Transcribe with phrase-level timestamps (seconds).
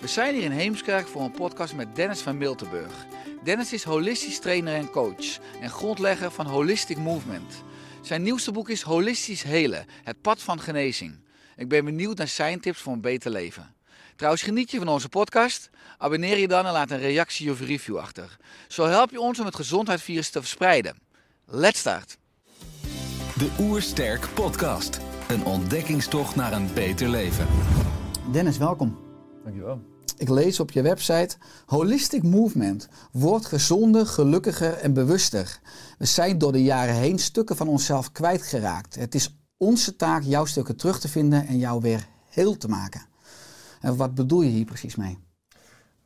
[0.00, 3.06] We zijn hier in Heemskerk voor een podcast met Dennis van Miltenburg.
[3.44, 7.62] Dennis is holistisch trainer en coach en grondlegger van Holistic Movement.
[8.02, 11.20] Zijn nieuwste boek is Holistisch Helen, het pad van genezing.
[11.56, 13.74] Ik ben benieuwd naar zijn tips voor een beter leven.
[14.16, 15.70] Trouwens, geniet je van onze podcast?
[15.98, 18.36] Abonneer je dan en laat een reactie of review achter.
[18.68, 20.98] Zo help je ons om het gezondheidsvirus te verspreiden.
[21.46, 22.18] Let's start!
[23.36, 25.00] De Oersterk Podcast.
[25.28, 27.46] Een ontdekkingstocht naar een beter leven.
[28.32, 28.98] Dennis, welkom.
[29.44, 29.89] Dankjewel.
[30.20, 32.88] Ik lees op je website Holistic Movement.
[33.12, 35.60] Word gezonder, gelukkiger en bewuster.
[35.98, 38.94] We zijn door de jaren heen stukken van onszelf kwijtgeraakt.
[38.94, 43.00] Het is onze taak jouw stukken terug te vinden en jou weer heel te maken.
[43.80, 45.18] En wat bedoel je hier precies mee?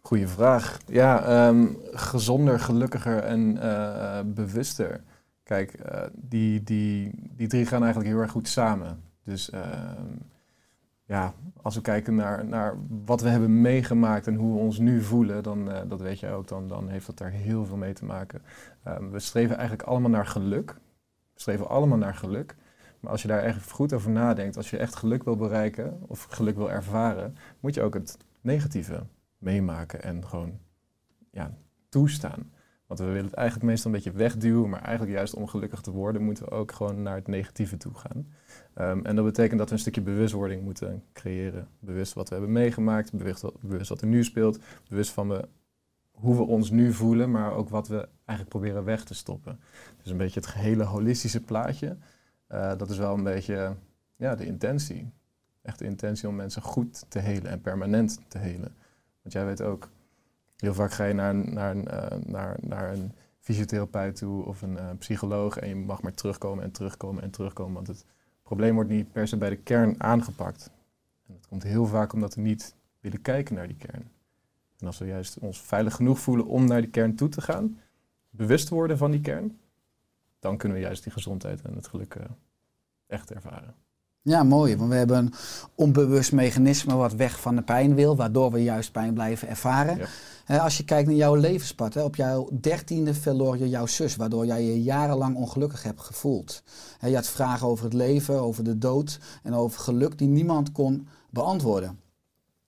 [0.01, 0.79] Goeie vraag.
[0.87, 5.03] Ja, ehm, gezonder, gelukkiger en eh, bewuster.
[5.43, 9.03] Kijk, eh, die, die, die drie gaan eigenlijk heel erg goed samen.
[9.25, 10.17] Dus ehm,
[11.07, 15.03] ja, als we kijken naar, naar wat we hebben meegemaakt en hoe we ons nu
[15.03, 17.93] voelen, dan, eh, dat weet jij ook, dan, dan heeft dat daar heel veel mee
[17.93, 18.43] te maken.
[18.83, 20.71] Ehm, we streven eigenlijk allemaal naar geluk.
[21.35, 22.57] We streven allemaal naar geluk.
[23.01, 26.23] Maar als je daar echt goed over nadenkt, als je echt geluk wil bereiken of
[26.23, 29.07] geluk wil ervaren, moet je ook het negatieve
[29.39, 30.59] meemaken en gewoon
[31.31, 31.55] ja,
[31.89, 32.53] toestaan.
[32.87, 35.91] Want we willen het eigenlijk meestal een beetje wegduwen, maar eigenlijk juist om gelukkig te
[35.91, 38.29] worden, moeten we ook gewoon naar het negatieve toe gaan.
[38.75, 41.69] Ehm, en dat betekent dat we een stukje bewustwording moeten creëren.
[41.79, 44.59] Bewust wat we hebben meegemaakt, bewust wat, bewust wat er nu speelt,
[44.89, 45.45] bewust van
[46.15, 49.61] hoe we ons nu voelen, maar ook wat we eigenlijk proberen weg te stoppen.
[50.03, 51.97] Dus een beetje het gehele holistische plaatje.
[52.47, 53.77] Eh, dat is wel een beetje
[54.17, 55.13] ja, de intentie.
[55.63, 58.75] Echt de intentie om mensen goed te helen en permanent te helen.
[59.23, 59.89] Want jij weet ook,
[60.65, 61.35] heel vaak ga je naar,
[61.77, 66.65] eh, naar, naar een fysiotherapeut toe of een eh, psycholoog en je mag maar terugkomen
[66.65, 67.75] en terugkomen en terugkomen.
[67.75, 68.05] Want het
[68.43, 70.71] probleem wordt niet per se bij de kern aangepakt.
[71.27, 74.11] En dat komt heel vaak omdat we niet willen kijken naar die kern.
[74.79, 77.79] En als we juist ons veilig genoeg voelen om naar die kern toe te gaan,
[78.31, 79.59] bewust worden van die kern,
[80.39, 82.25] dan kunnen we juist die gezondheid en het geluk eh,
[83.07, 83.75] echt ervaren.
[84.27, 84.77] Ja, mooi.
[84.77, 85.33] Want we hebben een
[85.75, 89.99] onbewust mechanisme wat weg van de pijn wil, waardoor we juist pijn blijven ervaren.
[90.47, 90.57] Ja.
[90.57, 94.65] Als je kijkt naar jouw levenspad, op jouw dertiende verloor je jouw zus, waardoor jij
[94.65, 96.63] je jarenlang ongelukkig hebt gevoeld.
[97.01, 101.09] Je had vragen over het leven, over de dood en over geluk die niemand kon
[101.31, 102.01] beantwoorden.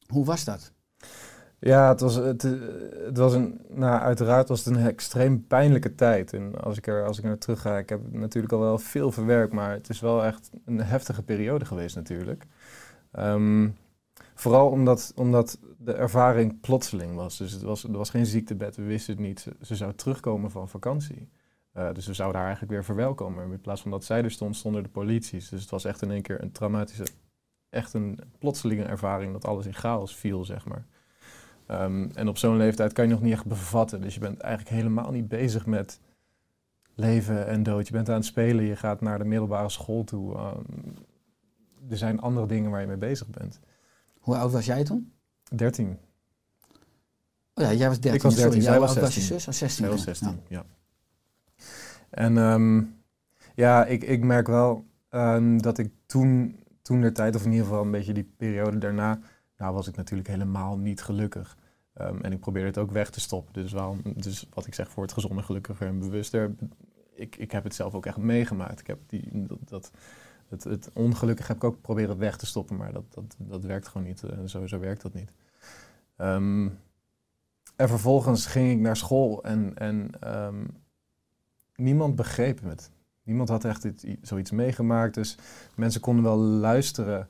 [0.07, 0.73] Hoe was dat?
[1.59, 6.33] Ja, het was, het, het was een, nou, uiteraard was het een extreem pijnlijke tijd.
[6.33, 9.13] En als ik er, als ik naar terug ga, ik heb natuurlijk al wel veel
[9.13, 12.47] verwerkt, maar het is wel echt een heftige periode geweest natuurlijk.
[13.13, 13.69] Ehm,
[14.35, 17.37] vooral omdat, omdat de ervaring plotseling was.
[17.37, 19.47] Dus het was, er was geen ziektebed, we wisten het niet.
[19.63, 21.29] Ze, zou terugkomen van vakantie.
[21.73, 23.53] Eh, dus we zouden haar eigenlijk weer verwelkomen.
[23.53, 25.49] In plaats van dat zij er stond, stonden de polities.
[25.49, 27.07] Dus het was echt in één keer een traumatische,
[27.69, 30.87] echt een plotselinge ervaring dat alles in chaos viel, zeg maar.
[31.67, 34.01] Ehm, en op zo'n leeftijd kan je nog niet echt bevatten.
[34.01, 36.01] Dus je bent eigenlijk helemaal niet bezig met
[36.95, 37.87] leven en dood.
[37.87, 40.35] Je bent aan het spelen, je gaat naar de middelbare school toe.
[40.35, 40.61] Ehm,
[41.89, 43.61] er zijn andere dingen waar je mee bezig bent.
[44.19, 45.13] Hoe oud was jij toen?
[45.55, 45.99] 13.
[47.55, 48.15] Oh ja, jij was 13.
[48.15, 49.41] Ik was 13, Sorry, zij jij was oud was je 16.
[49.41, 49.49] zus?
[49.49, 49.85] Oh, 16.
[49.85, 50.15] Hij was ja.
[50.15, 50.65] 16, ja.
[52.11, 52.83] En ehm,
[53.55, 54.85] ja, ik, ik merk wel
[55.57, 59.19] dat ik toen, toen de tijd, of in ieder geval een beetje die periode daarna,
[59.57, 61.57] nou was ik natuurlijk helemaal niet gelukkig.
[61.93, 63.53] Ehm, en ik probeerde het ook weg te stoppen.
[63.53, 66.55] Dus, wel, dus wat ik zeg voor het gezonder, gelukkiger en bewuster.
[67.15, 68.81] Ik, ik heb het zelf ook echt meegemaakt.
[68.81, 69.91] Ik heb die, dat,
[70.49, 73.89] het, het ongelukkig heb ik ook proberen weg te stoppen, maar dat, dat, dat werkt
[73.89, 74.23] gewoon niet.
[74.23, 75.33] Eh, sowieso werkt dat niet.
[76.17, 76.69] Ehm,
[77.77, 80.65] en vervolgens ging ik naar school en, en ehm,
[81.77, 82.91] niemand begreep het.
[83.23, 85.15] Niemand had echt dit, zoiets meegemaakt.
[85.15, 85.39] Dus
[85.75, 87.29] mensen konden wel luisteren,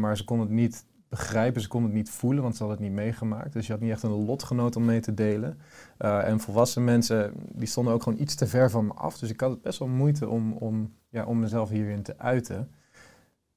[0.00, 2.88] maar ze konden het niet begrijpen, ze konden het niet voelen, want ze hadden het
[2.88, 3.52] niet meegemaakt.
[3.52, 5.58] Dus je had niet echt een lotgenoot om mee te delen.
[5.98, 9.18] Uh, en volwassen mensen, die stonden ook gewoon iets te ver van me af.
[9.18, 12.70] Dus ik had het best wel moeite om, om, ja, om mezelf hierin te uiten.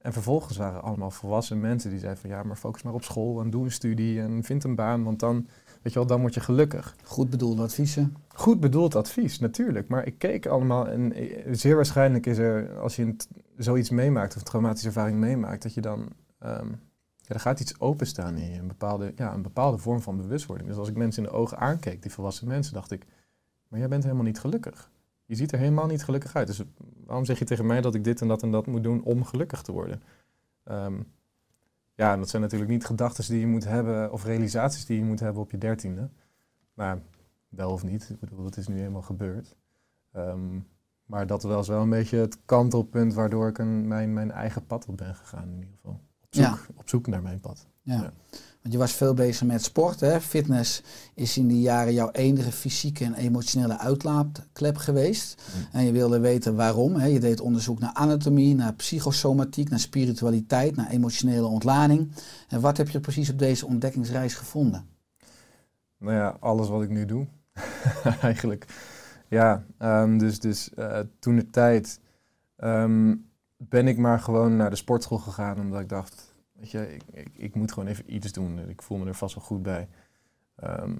[0.02, 3.40] En vervolgens waren allemaal volwassen mensen die zeiden van ja, maar focus maar op school
[3.40, 5.46] en doe een studie en vind een baan, want dan,
[5.82, 6.96] weet je wel, dan word je gelukkig.
[7.04, 8.16] Goed bedoelde adviezen.
[8.28, 9.88] Goed bedoeld advies, natuurlijk.
[9.88, 13.16] Maar ik keek allemaal en eh, zeer waarschijnlijk is er, als je
[13.56, 16.08] zoiets meemaakt of een traumatische ervaring meemaakt, dat je dan,
[16.44, 16.80] um,
[17.22, 20.68] ja, er gaat iets openstaan in je, een bepaalde, ja, een bepaalde vorm van bewustwording.
[20.68, 23.06] Dus als ik mensen in de ogen aankeek, die volwassen mensen, dacht ik,
[23.68, 24.90] maar jij bent helemaal niet gelukkig.
[25.24, 26.46] Je ziet er helemaal niet gelukkig uit.
[26.46, 26.62] Dus
[27.06, 29.24] waarom zeg je tegen mij dat ik dit en dat en dat moet doen om
[29.24, 30.02] gelukkig te worden?
[30.64, 31.06] Um,
[31.94, 35.20] ja, dat zijn natuurlijk niet gedachten die je moet hebben of realisaties die je moet
[35.20, 36.10] hebben op je dertiende.
[36.74, 37.02] Maar
[37.48, 39.56] wel of niet, ik bedoel, dat is nu eenmaal gebeurd.
[40.16, 40.66] Um,
[41.06, 44.86] maar dat was wel een beetje het kantelpunt waardoor ik een, mijn, mijn eigen pad
[44.86, 46.00] op ben gegaan in ieder geval.
[46.34, 46.58] Zoek, ja.
[46.76, 47.66] op zoek naar mijn pad.
[47.82, 47.94] Ja.
[47.94, 48.12] ja.
[48.62, 50.00] Want je was veel bezig met sport.
[50.00, 50.20] Hè?
[50.20, 50.82] Fitness
[51.14, 55.42] is in die jaren jouw enige fysieke en emotionele uitlaatklep geweest.
[55.56, 55.66] Mm.
[55.72, 56.94] En je wilde weten waarom.
[56.94, 57.06] Hè?
[57.06, 62.12] Je deed onderzoek naar anatomie, naar psychosomatiek, naar spiritualiteit, naar emotionele ontlading.
[62.48, 64.86] En wat heb je precies op deze ontdekkingsreis gevonden?
[65.98, 67.26] Nou ja, alles wat ik nu doe.
[68.20, 68.66] Eigenlijk.
[69.28, 72.00] Ja, um, dus, dus uh, toen de tijd
[72.56, 73.30] um,
[73.68, 76.32] ben ik maar gewoon naar de sportschool gegaan omdat ik dacht,
[76.62, 78.68] Weet je, ik, ik, moet gewoon even iets doen.
[78.68, 79.88] Ik voel me er vast wel goed bij.
[80.64, 80.98] Um,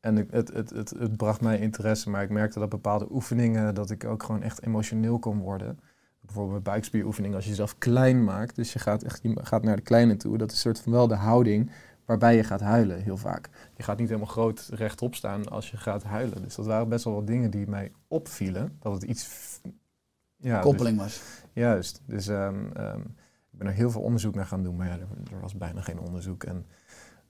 [0.00, 3.90] en het, het, het, het, bracht mij interesse, maar ik merkte dat bepaalde oefeningen, dat
[3.90, 5.80] ik ook gewoon echt emotioneel kon worden.
[6.20, 9.76] Bijvoorbeeld met buikspieroefeningen, als je jezelf klein maakt, dus je gaat echt je gaat naar
[9.76, 10.38] de kleine toe.
[10.38, 11.70] Dat is soort van wel de houding
[12.04, 13.48] waarbij je gaat huilen, heel vaak.
[13.76, 16.42] Je gaat niet helemaal groot rechtop staan als je gaat huilen.
[16.42, 18.76] Dus dat waren best wel wat dingen die mij opvielen.
[18.78, 19.60] Dat het iets...
[20.42, 21.44] Ja, Koppeling dus, was.
[21.52, 22.02] Juist.
[22.06, 23.00] Dus um, um,
[23.50, 25.98] ik ben er heel veel onderzoek naar gaan doen, maar ja, er, was bijna geen
[25.98, 26.44] onderzoek.
[26.44, 26.66] En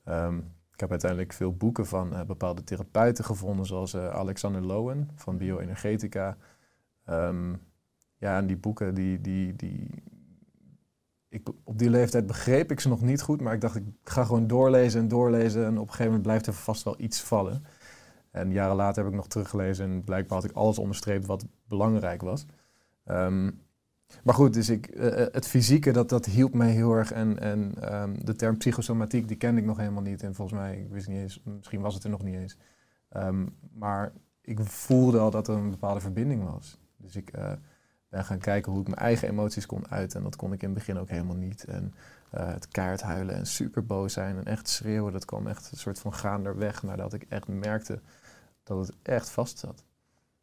[0.04, 0.38] um,
[0.72, 5.36] ik heb uiteindelijk veel boeken van uh, bepaalde therapeuten gevonden, zoals uh, Alexander Lowen van
[5.36, 6.36] Bioenergetica.
[8.18, 10.02] Ja, en die boeken, die, die, die,
[11.28, 14.24] ik, op die leeftijd begreep ik ze nog niet goed, maar ik dacht, ik ga
[14.24, 17.64] gewoon doorlezen en doorlezen en op een gegeven moment blijft er vast wel iets vallen.
[18.30, 22.22] En jaren later heb ik nog teruggelezen en blijkbaar had ik alles onderstreept wat belangrijk
[22.22, 22.46] was.
[23.06, 23.60] Um,
[24.24, 27.12] maar goed, dus ik, uh, het fysieke, dat, dat hielp mij heel erg.
[27.12, 30.22] En, en um, de term psychosomatiek, die kende ik nog helemaal niet.
[30.22, 32.56] En volgens mij, ik wist niet eens, misschien was het er nog niet eens.
[33.16, 36.78] Um, maar ik voelde al dat er een bepaalde verbinding was.
[36.96, 37.52] Dus ik uh,
[38.08, 40.18] ben gaan kijken hoe ik mijn eigen emoties kon uiten.
[40.18, 41.64] En dat kon ik in het begin ook helemaal niet.
[41.64, 41.94] En
[42.30, 45.98] het kaart huilen en super boos zijn en echt schreeuwen, dat kwam echt een soort
[45.98, 46.82] van gaanderweg.
[46.82, 48.00] Nadat ik echt merkte
[48.62, 49.84] dat het echt vast zat.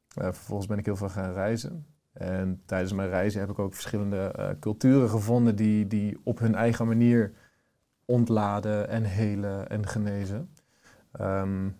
[0.07, 1.85] vervolgens ben ik heel veel gaan reizen.
[2.19, 6.55] En tijdens mijn reizen heb ik ook verschillende uh, culturen gevonden die, die op hun
[6.55, 7.33] eigen manier
[8.05, 10.49] ontladen en helen en genezen.
[11.21, 11.77] Um,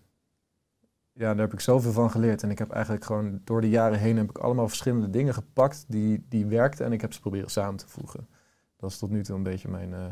[1.14, 2.44] ja, daar heb ik zoveel van geleerd.
[2.44, 5.86] En ik heb eigenlijk gewoon door de jaren heen heb ik allemaal verschillende dingen gepakt
[5.88, 8.28] die, die werkten en ik heb ze proberen samen te voegen.
[8.78, 10.06] Dat is tot nu toe een beetje mijn, uh,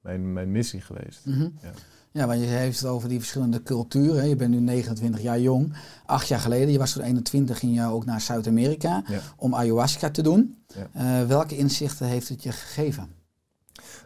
[0.00, 1.26] mijn, mijn missie geweest.
[1.26, 1.54] Mm -hmm.
[1.60, 1.70] ja.
[2.12, 4.28] Ja, want je heeft het over die verschillende culturen.
[4.28, 5.74] Je bent nu 29 jaar jong.
[6.06, 9.02] Acht jaar geleden, je was toen 21, ging je ook naar Zuid-Amerika
[9.36, 10.64] om ayahuasca te doen.
[10.66, 11.20] Ja.
[11.20, 13.12] Uh, welke inzichten heeft het je gegeven?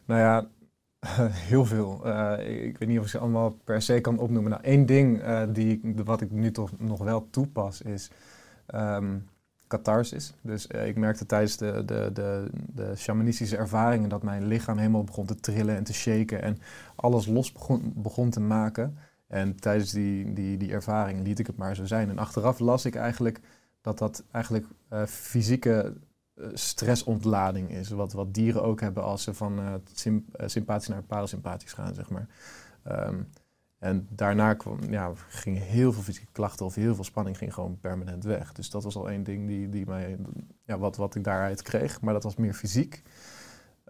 [0.05, 0.47] Nou ja,
[1.51, 2.01] heel veel.
[2.05, 4.51] Uh, ik weet niet of ik ze allemaal per se kan opnoemen.
[4.51, 8.11] Nou, één ding uh, die, wat ik nu toch nog wel toepas is...
[8.75, 9.29] Um,
[9.75, 10.35] catharsis.
[10.41, 15.05] Dus uh, ik merkte tijdens de, de, de, de shamanistische ervaringen dat mijn lichaam helemaal
[15.05, 16.59] begon te trillen en te shaken en
[16.95, 18.97] alles los begon, begon te maken.
[19.27, 22.09] En tijdens die, die, die ervaring liet ik het maar zo zijn.
[22.09, 23.41] En achteraf las ik eigenlijk
[23.81, 25.95] dat dat eigenlijk uh, fysieke
[26.35, 27.89] uh, stressontlading is.
[27.89, 32.27] Wat, wat dieren ook hebben als ze van symp sympathisch naar parasympathisch gaan, zeg maar.
[33.09, 33.29] Um,
[33.85, 37.79] en daarna kwam, ja, gingen heel veel fysieke klachten of heel veel spanning ging gewoon
[37.81, 38.53] permanent weg.
[38.53, 40.17] Dus dat was al één ding die, die mij,
[40.65, 42.01] ja, wat, wat ik daaruit kreeg.
[42.01, 43.03] Maar dat was meer fysiek.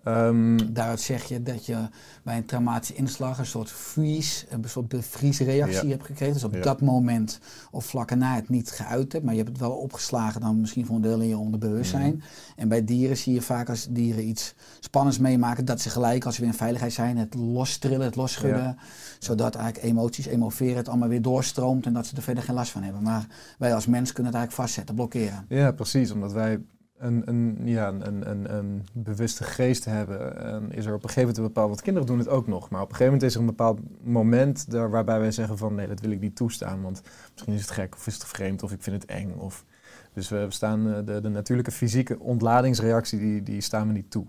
[0.09, 1.89] Um, Daaruit zeg je dat je
[2.23, 6.35] bij een traumatische inslag een soort freeze, een soort bevriesreactie hebt gekregen.
[6.35, 9.61] Dus op dat moment of vlak erna het niet geuit hebt, maar je hebt het
[9.61, 12.15] wel opgeslagen dan misschien voor een deel in je onderbewustzijn.
[12.15, 12.23] Mm.
[12.57, 16.35] En bij dieren zie je vaak als dieren iets spannends meemaken, dat ze gelijk als
[16.35, 18.79] ze weer in veiligheid zijn het lostrillen, het losschudden.
[19.19, 22.71] Zodat eigenlijk emoties, emoveren, het allemaal weer doorstroomt en dat ze er verder geen last
[22.71, 23.03] van hebben.
[23.03, 23.27] Maar
[23.59, 25.45] wij als mens kunnen het eigenlijk vastzetten, blokkeren.
[25.49, 26.11] Ja, precies.
[26.11, 26.61] Omdat wij
[26.99, 31.21] een, een, ja, een, een, een bewuste geest hebben, en is er op een gegeven
[31.21, 33.35] moment een bepaald, want kinderen doen het ook nog, maar op een gegeven moment is
[33.35, 36.83] er een bepaald moment daar, waarbij wij zeggen van nee, dat wil ik niet toestaan,
[36.83, 39.35] want misschien is het gek of is het vreemd of ik vind het eng.
[39.35, 39.65] Of,
[40.13, 44.27] dus we staan, eh, de, de natuurlijke fysieke ontladingsreactie, die, die staan we niet toe.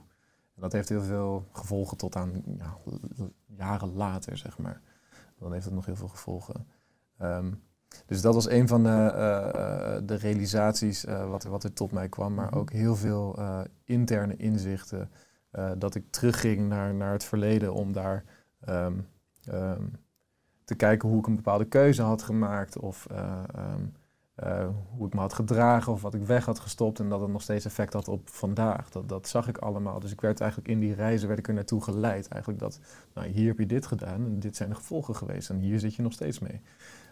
[0.56, 2.78] En dat heeft heel veel gevolgen tot aan ja,
[3.46, 4.82] jaren later, zeg maar.
[5.40, 6.68] Dan heeft het nog heel veel gevolgen.
[7.18, 7.52] Ehm,
[8.06, 11.74] dus dat was een van de, eh, eh, de realisaties eh, wat, er- wat er
[11.74, 12.34] tot mij kwam.
[12.34, 12.56] Maar Mhm.
[12.58, 15.10] ook heel veel eh, interne inzichten.
[15.52, 18.24] eh, dat ik terugging naar, naar het verleden om daar
[18.66, 18.94] ehm,
[19.46, 19.82] ehm,
[20.64, 22.78] te kijken hoe ik een bepaalde keuze had gemaakt.
[22.80, 23.82] Of eh, ehm,
[24.36, 27.00] eh, hoe ik me had gedragen of wat ik weg had gestopt.
[27.00, 28.90] En dat het nog steeds effect had op vandaag.
[28.90, 30.00] Dat, dat zag ik allemaal.
[30.00, 32.28] Dus ik werd eigenlijk in die reizen werd ik er naartoe geleid.
[32.28, 32.80] Eigenlijk dat,
[33.14, 35.50] nou hier heb je dit gedaan en dit zijn de gevolgen geweest.
[35.50, 36.62] En hier zit je nog steeds mee.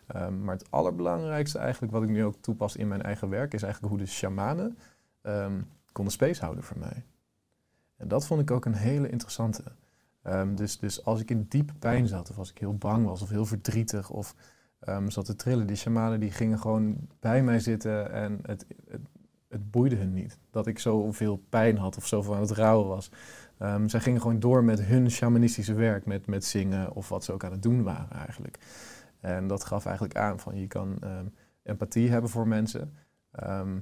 [0.07, 3.53] Ehm, maar het allerbelangrijkste eigenlijk wat ik nu ook toepas in mijn eigen werk...
[3.53, 4.77] is eigenlijk hoe de shamanen
[5.21, 7.05] ehm, konden space houden voor mij.
[7.97, 9.63] En dat vond ik ook een hele interessante.
[10.21, 13.21] Ehm, dus, dus als ik in diepe pijn zat, of als ik heel bang was,
[13.21, 14.35] of heel verdrietig, of
[15.07, 18.65] zat te trillen, die shamanen die gingen gewoon bij mij zitten en het,
[19.49, 20.37] het, boeide hun niet.
[20.51, 23.11] Dat ik zoveel pijn had of zoveel aan het rouwen was.
[23.57, 27.31] Ehm, zij gingen gewoon door met hun shamanistische werk, met, met zingen of wat ze
[27.31, 28.57] ook aan het doen waren eigenlijk.
[29.23, 31.25] En dat gaf eigenlijk aan van je kan ehm,
[31.63, 32.93] empathie hebben voor mensen.
[33.31, 33.77] ehm,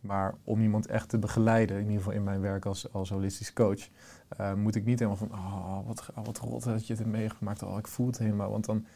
[0.00, 3.52] maar om iemand echt te begeleiden, in ieder geval in mijn werk als, als holistisch
[3.52, 3.88] coach,
[4.28, 7.14] eh, moet ik niet helemaal van, oh, wat, oh, wat rot dat je het hebt
[7.16, 7.62] meegemaakt.
[7.62, 8.50] Oh, ik voel het helemaal.
[8.50, 8.86] Want dan,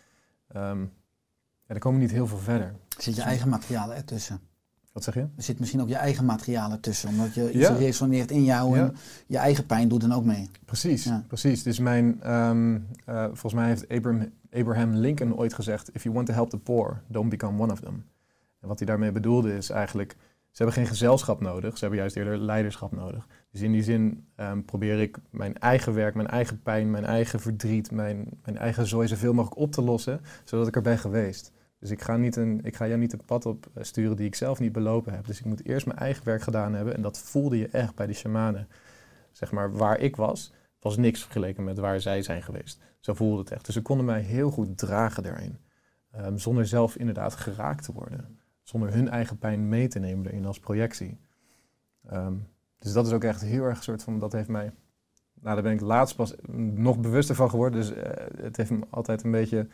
[0.49, 0.87] ehm ja,
[1.67, 2.67] dan komen we niet heel veel verder.
[2.67, 4.41] Er zit je eigen materiaal ertussen.
[4.93, 5.21] Wat zeg je?
[5.21, 7.09] Er zit misschien ook je eigen materiaal ertussen.
[7.09, 7.75] Omdat je iets Ja.
[7.75, 8.93] resoneert in jou en Ja.
[9.27, 10.51] je eigen pijn doet dan ook mee.
[10.65, 11.25] Precies, Ja.
[11.29, 11.63] precies.
[11.63, 16.33] Dus mijn, eh, volgens mij heeft Abraham, Abraham Lincoln ooit gezegd: If you want to
[16.33, 18.05] help the poor, don't become one of them.
[18.61, 20.17] En wat hij daarmee bedoelde is eigenlijk:
[20.51, 23.27] ze hebben geen gezelschap nodig, ze hebben juist eerder leiderschap nodig.
[23.51, 27.41] Dus in die zin ehm, probeer ik mijn eigen werk, mijn eigen pijn, mijn eigen
[27.41, 31.53] verdriet, mijn, mijn eigen zooi zoveel mogelijk op te lossen, zodat ik er ben geweest.
[31.79, 34.27] Dus ik ga, niet een, ik ga jou niet een pad op eh, sturen die
[34.27, 35.27] ik zelf niet belopen heb.
[35.27, 36.95] Dus ik moet eerst mijn eigen werk gedaan hebben.
[36.95, 38.69] En dat voelde je echt bij die shamanen.
[39.33, 42.81] Zeg maar, waar ik was, was niks vergeleken met waar zij zijn geweest.
[43.01, 43.65] Zo voelde het echt.
[43.65, 45.59] Dus ze konden mij heel goed dragen daarin.
[46.11, 48.39] Ehm, zonder zelf inderdaad geraakt te worden.
[48.63, 51.21] Zonder hun eigen pijn mee te nemen erin als projectie.
[52.07, 52.35] Ehm,
[52.79, 54.73] dus dat is ook echt heel erg een soort van, dat heeft mij,
[55.35, 56.35] nou daar ben ik laatst pas
[56.75, 57.81] nog bewuster van geworden.
[57.81, 59.69] Dus eh, het heeft me altijd een beetje,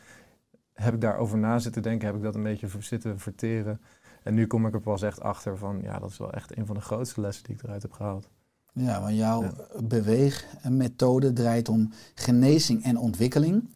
[0.73, 3.81] heb ik daarover na zitten denken, heb ik dat een beetje zitten verteren.
[4.23, 6.67] En nu kom ik er pas echt achter van, ja, dat is wel echt een
[6.67, 8.29] van de grootste lessen die ik eruit heb gehaald.
[8.79, 9.53] Ja, want jouw Ja.
[9.83, 13.69] beweegmethode draait om genezing en ontwikkeling.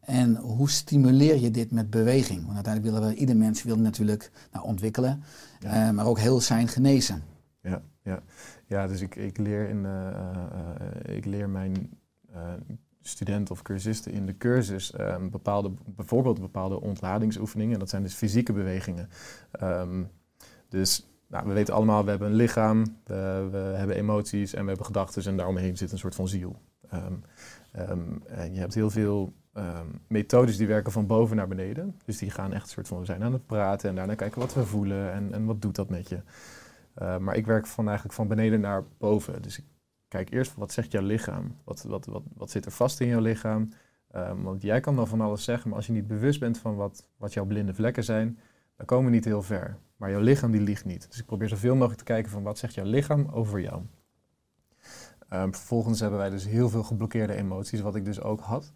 [0.00, 2.42] En hoe stimuleer je dit met beweging?
[2.44, 5.22] Want uiteindelijk willen we, ieder mens wil natuurlijk nou, ontwikkelen,
[5.60, 5.86] Ja.
[5.88, 7.22] eh, maar ook heel zijn genezen.
[7.62, 8.22] Ja, ja.
[8.66, 11.90] ja dus ik, ik, leer in, eh, ik leer mijn
[13.02, 14.92] studenten of cursisten in de cursus
[15.30, 17.72] bepaalde, bijvoorbeeld bepaalde ontladingsoefeningen.
[17.72, 19.08] En dat zijn dus fysieke bewegingen.
[19.50, 20.02] Ehm,
[20.68, 24.68] dus nou, we weten allemaal, we hebben een lichaam, we, we hebben emoties en we
[24.68, 26.56] hebben gedachten en daaromheen zit een soort van ziel.
[26.88, 27.12] Ehm,
[27.72, 32.00] ehm, en je hebt heel veel ehm, methodes die werken van boven naar beneden.
[32.04, 34.40] Dus die gaan echt een soort van, we zijn aan het praten en daarna kijken
[34.40, 36.20] wat we voelen en, en wat doet dat met je.
[37.18, 39.42] Maar ik werk van eigenlijk van beneden naar boven.
[39.42, 39.64] Dus ik
[40.08, 41.56] kijk eerst wat zegt jouw lichaam?
[41.64, 43.68] Wat, wat, wat, wat zit er vast in jouw lichaam?
[44.42, 47.08] Want jij kan wel van alles zeggen, maar als je niet bewust bent van wat,
[47.16, 48.38] wat jouw blinde vlekken zijn,
[48.76, 49.78] dan komen we niet heel ver.
[50.04, 51.06] Maar jouw lichaam die liegt niet.
[51.08, 53.82] Dus ik probeer zoveel mogelijk te kijken van wat zegt jouw lichaam over jou.
[55.30, 58.72] Um, vervolgens hebben wij dus heel veel geblokkeerde emoties, wat ik dus ook had.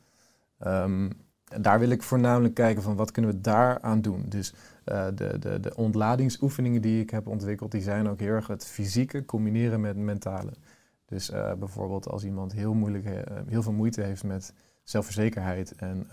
[0.66, 1.12] Um,
[1.48, 4.24] en daar wil ik voornamelijk kijken van wat kunnen we daaraan doen.
[4.28, 4.54] Dus
[4.84, 8.66] uh, de, de, de ontladingsoefeningen die ik heb ontwikkeld, die zijn ook heel erg het
[8.66, 10.52] fysieke combineren met het mentale.
[11.04, 16.06] Dus uh, bijvoorbeeld als iemand heel, moeilijk, uh, heel veel moeite heeft met zelfverzekerheid en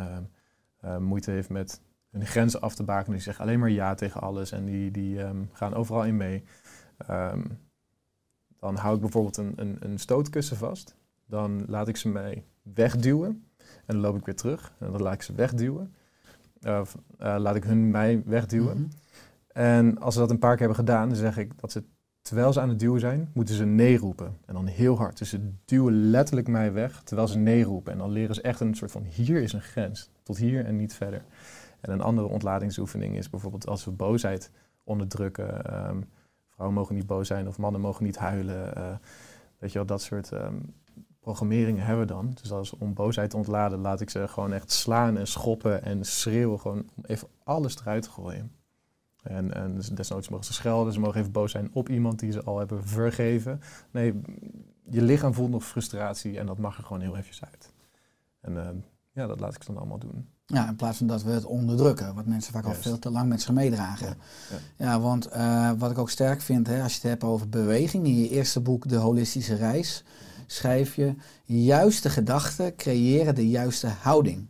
[0.84, 1.82] uh, moeite heeft met
[2.18, 5.20] hun grenzen af te bakenen, die zeggen alleen maar ja tegen alles en die, die
[5.20, 6.44] um, gaan overal in mee.
[7.10, 7.60] Um,
[8.60, 10.96] dan hou ik bijvoorbeeld een, een, een stootkussen vast.
[11.26, 15.14] Dan laat ik ze mij wegduwen en dan loop ik weer terug en dan laat
[15.14, 15.94] ik ze wegduwen.
[16.62, 16.82] Uh,
[17.18, 18.78] laat ik hun mij wegduwen.
[18.78, 19.04] Mm -hmm.
[19.48, 21.84] En als ze dat een paar keer hebben gedaan, dan zeg ik dat ze
[22.22, 24.38] terwijl ze aan het duwen zijn, moeten ze nee roepen.
[24.46, 25.18] En dan heel hard.
[25.18, 27.92] Dus ze duwen letterlijk mij weg terwijl ze nee roepen.
[27.92, 30.12] En dan leren ze echt een soort van, hier is een grens.
[30.24, 31.24] Tot hier en niet verder.
[31.86, 34.52] En een andere ontladingsoefening is bijvoorbeeld als we boosheid
[34.84, 35.74] onderdrukken.
[35.90, 36.10] Um,
[36.50, 38.78] vrouwen mogen niet boos zijn of mannen mogen niet huilen.
[38.78, 38.96] Uh,
[39.58, 40.74] weet je wel, dat soort um,
[41.20, 42.32] programmeringen hebben we dan.
[42.42, 46.06] Dus als om boosheid te ontladen, laat ik ze gewoon echt slaan en schoppen en
[46.06, 46.60] schreeuwen.
[46.60, 48.52] Gewoon om even alles eruit te gooien.
[49.24, 52.44] En, en desnoods mogen ze schelden, ze mogen even boos zijn op iemand die ze
[52.44, 53.62] al hebben vergeven.
[53.92, 54.22] Nee,
[54.90, 57.74] je lichaam voelt nog frustratie en dat mag er gewoon heel eventjes uit.
[58.42, 58.70] En uh,
[59.12, 60.28] ja, dat laat ik dan allemaal doen.
[60.48, 62.78] Ja, in plaats van dat we het onderdrukken, wat mensen vaak Juist.
[62.78, 64.08] al veel te lang met zich meedragen.
[64.08, 65.00] Ja, Ja, ja.
[65.00, 68.20] want uh, wat ik ook sterk vind, hè, als je het hebt over beweging, in
[68.20, 70.04] je eerste boek De Holistische Reis,
[70.48, 74.48] schrijf je, juiste gedachten creëren de juiste houding.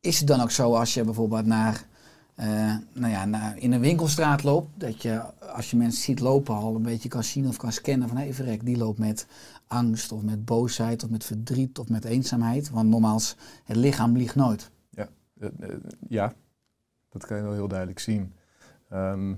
[0.00, 1.86] Is het dan ook zo als je bijvoorbeeld naar,
[2.34, 5.22] eh, nou ja, naar, in een winkelstraat loopt, dat je
[5.54, 8.22] als je mensen ziet lopen al een beetje kan zien of kan scannen van hé
[8.22, 9.26] hey, verrek, die loopt met
[9.74, 12.70] angst of met boosheid of met verdriet of met eenzaamheid.
[12.70, 14.70] Want nogmaals, het lichaam liegt nooit.
[14.90, 15.68] Ja, eh,
[16.08, 16.32] ja,
[17.08, 18.32] dat kan je wel heel duidelijk zien.
[18.88, 19.34] Ehm,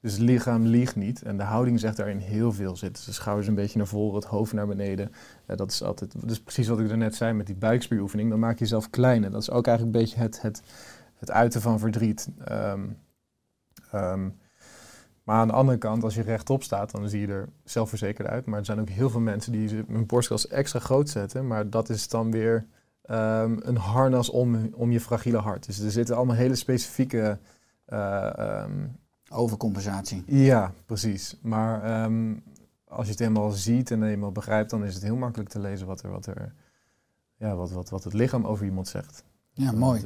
[0.00, 2.76] dus het lichaam liegt niet en de houding zegt daarin heel veel.
[2.76, 5.12] Zit de schouders een beetje naar voren, het hoofd naar beneden.
[5.46, 8.30] Eh, dat is altijd, dus precies wat ik er net zei met die buikspieroefening.
[8.30, 9.30] Dan maak je jezelf kleiner.
[9.30, 10.62] Dat is ook eigenlijk een beetje het, het,
[11.14, 12.28] het uiten van verdriet.
[12.44, 12.88] Ehm,
[13.90, 14.28] ehm,
[15.24, 18.46] maar aan de andere kant, als je rechtop staat, dan zie je er zelfverzekerd uit.
[18.46, 21.46] Maar er zijn ook heel veel mensen die hun borstkas extra groot zetten.
[21.46, 22.66] Maar dat is dan weer
[23.02, 25.66] ehm, een harnas om, om je fragiele hart.
[25.66, 27.38] Dus er zitten allemaal hele specifieke...
[27.86, 28.86] eh, ehm,
[29.30, 30.22] Overcompensatie.
[30.26, 31.36] ja, precies.
[31.42, 32.34] Maar ehm,
[32.88, 35.86] als je het helemaal ziet en helemaal begrijpt, dan is het heel makkelijk te lezen
[35.86, 36.54] wat, er, wat, er,
[37.36, 39.24] ja, wat, wat, wat het lichaam over iemand zegt.
[39.52, 40.02] Ja, mooi.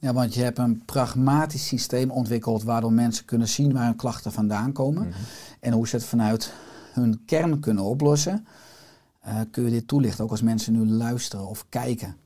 [0.00, 4.32] Ja, want je hebt een pragmatisch systeem ontwikkeld waardoor mensen kunnen zien waar hun klachten
[4.32, 5.08] vandaan komen.
[5.08, 5.18] Mhm.
[5.60, 6.52] En hoe ze het vanuit
[6.92, 8.46] hun kern kunnen oplossen.
[9.20, 12.16] Eh, kun je dit toelichten, ook als mensen nu luisteren of kijken?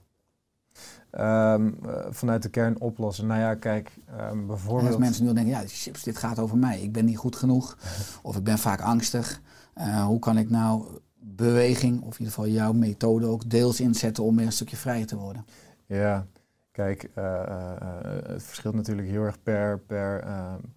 [1.11, 3.27] Ehm, eh, vanuit de kern oplossen.
[3.27, 4.99] Nou ja, kijk, ehm, En als bijvoorbeeld...
[4.99, 6.81] mensen nu denken, ja, chips, dit gaat over mij.
[6.81, 7.79] Ik ben niet goed genoeg.
[8.23, 9.41] Of ik ben vaak angstig.
[9.75, 10.87] Eh, hoe kan ik nou
[11.19, 15.07] beweging, of in ieder geval jouw methode ook deels inzetten om weer een stukje vrijer
[15.07, 15.47] te worden?
[15.87, 16.27] Ja,
[16.75, 20.25] kijk, eh, eh, eh, het verschilt natuurlijk heel erg per, per,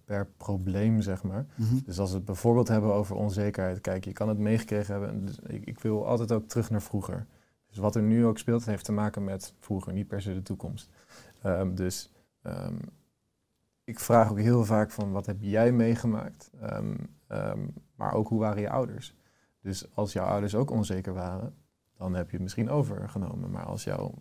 [0.04, 1.46] per probleem, zeg maar.
[1.54, 1.78] Mhm.
[1.84, 5.26] Dus als we het bijvoorbeeld hebben over onzekerheid, kijk, je kan het meegekregen hebben.
[5.26, 7.26] Dus ik, ik wil altijd ook terug naar vroeger.
[7.68, 10.42] Dus wat er nu ook speelt, heeft te maken met vroeger, niet per se de
[10.42, 10.90] toekomst.
[11.42, 12.10] Ehm, dus
[12.42, 12.76] ehm,
[13.84, 16.50] ik vraag ook heel vaak van, wat heb jij meegemaakt?
[16.60, 16.94] Ehm,
[17.94, 19.14] maar ook, hoe waren je ouders?
[19.60, 21.54] Dus als jouw ouders ook onzeker waren,
[21.96, 23.50] dan heb je het misschien overgenomen.
[23.50, 24.14] Maar als jouw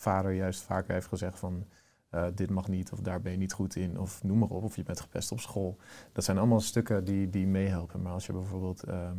[0.00, 1.66] vader juist vaker heeft gezegd van,
[2.10, 4.62] eh, dit mag niet, of daar ben je niet goed in, of noem maar op,
[4.62, 5.76] of je bent gepest op school.
[6.12, 8.02] Dat zijn allemaal stukken die, die meehelpen.
[8.02, 9.16] Maar als je bijvoorbeeld ehm,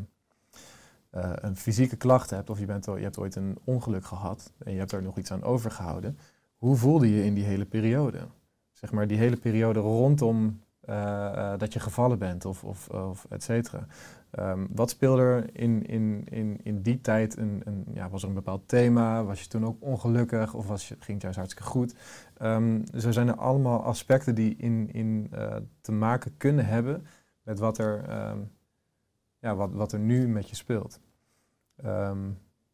[1.09, 4.71] eh, een fysieke klacht hebt, of je, bent, je hebt ooit een ongeluk gehad en
[4.71, 6.17] je hebt er nog iets aan overgehouden,
[6.57, 8.27] hoe voelde je in die hele periode?
[8.71, 13.25] Zeg maar die hele periode rondom eh, eh, dat je gevallen bent, of, of, of
[13.29, 13.85] et cetera.
[14.31, 17.37] Ehm, wat speelde er in, in, in, in die tijd?
[17.37, 19.23] Een, een, ja, was er een bepaald thema?
[19.23, 21.95] Was je toen ook ongelukkig of was je, ging het juist hartstikke goed?
[22.37, 27.05] Ehm, zo zijn er allemaal aspecten die in, in, eh, te maken kunnen hebben
[27.41, 28.39] met wat er, ehm,
[29.39, 30.99] ja, wat, wat er nu met je speelt.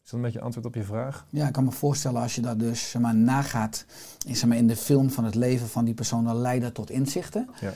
[0.05, 1.25] Is dat een beetje antwoord op je vraag?
[1.29, 3.85] Ja, ik kan me voorstellen als je dat dus zeg maar, nagaat
[4.25, 6.89] in, zeg maar, in de film van het leven van die persoon, dan leiden tot
[6.89, 7.49] inzichten.
[7.59, 7.73] Ja.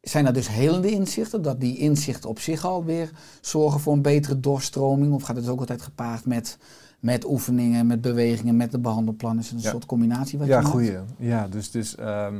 [0.00, 3.10] Zijn dat dus helende inzichten, dat die inzichten op zich alweer
[3.40, 5.12] zorgen voor een betere doorstroming?
[5.12, 6.58] Of gaat het ook altijd gepaard met,
[7.00, 9.40] met oefeningen, met bewegingen, met de behandelplannen?
[9.42, 9.70] Is het een Ja.
[9.70, 10.68] soort combinatie wat Ja, maakt?
[10.70, 10.96] goeie.
[11.18, 12.36] Ja, dus, dus ehm,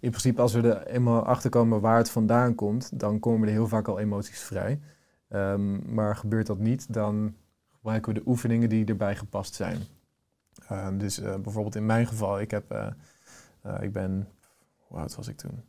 [0.00, 3.54] in principe als we er eenmaal achter komen waar het vandaan komt, dan komen er
[3.54, 4.80] heel vaak al emoties vrij.
[5.28, 7.34] Ehm, maar gebeurt dat niet, dan
[7.76, 9.78] gebruiken we de oefeningen die erbij gepast zijn.
[10.68, 12.86] Ehm, dus eh, bijvoorbeeld in mijn geval, ik, heb, eh,
[13.62, 14.28] eh, ik ben,
[14.86, 15.62] hoe oud was ik toen?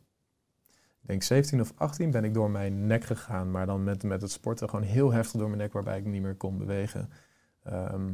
[1.06, 4.30] Denk 17 of 18 ben ik door mijn nek gegaan, maar dan met, met het
[4.30, 7.10] sporten gewoon heel heftig door mijn nek, waarbij ik niet meer kon bewegen.
[7.62, 8.12] Ehm,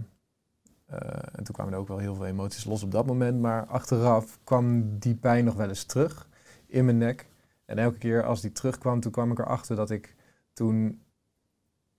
[0.86, 0.98] eh,
[1.32, 3.40] en toen kwamen er ook wel heel veel emoties los op dat moment.
[3.40, 6.28] Maar achteraf kwam die pijn nog wel eens terug
[6.66, 7.28] in mijn nek.
[7.64, 10.14] En elke keer als die terugkwam, toen kwam ik erachter dat ik
[10.52, 11.02] toen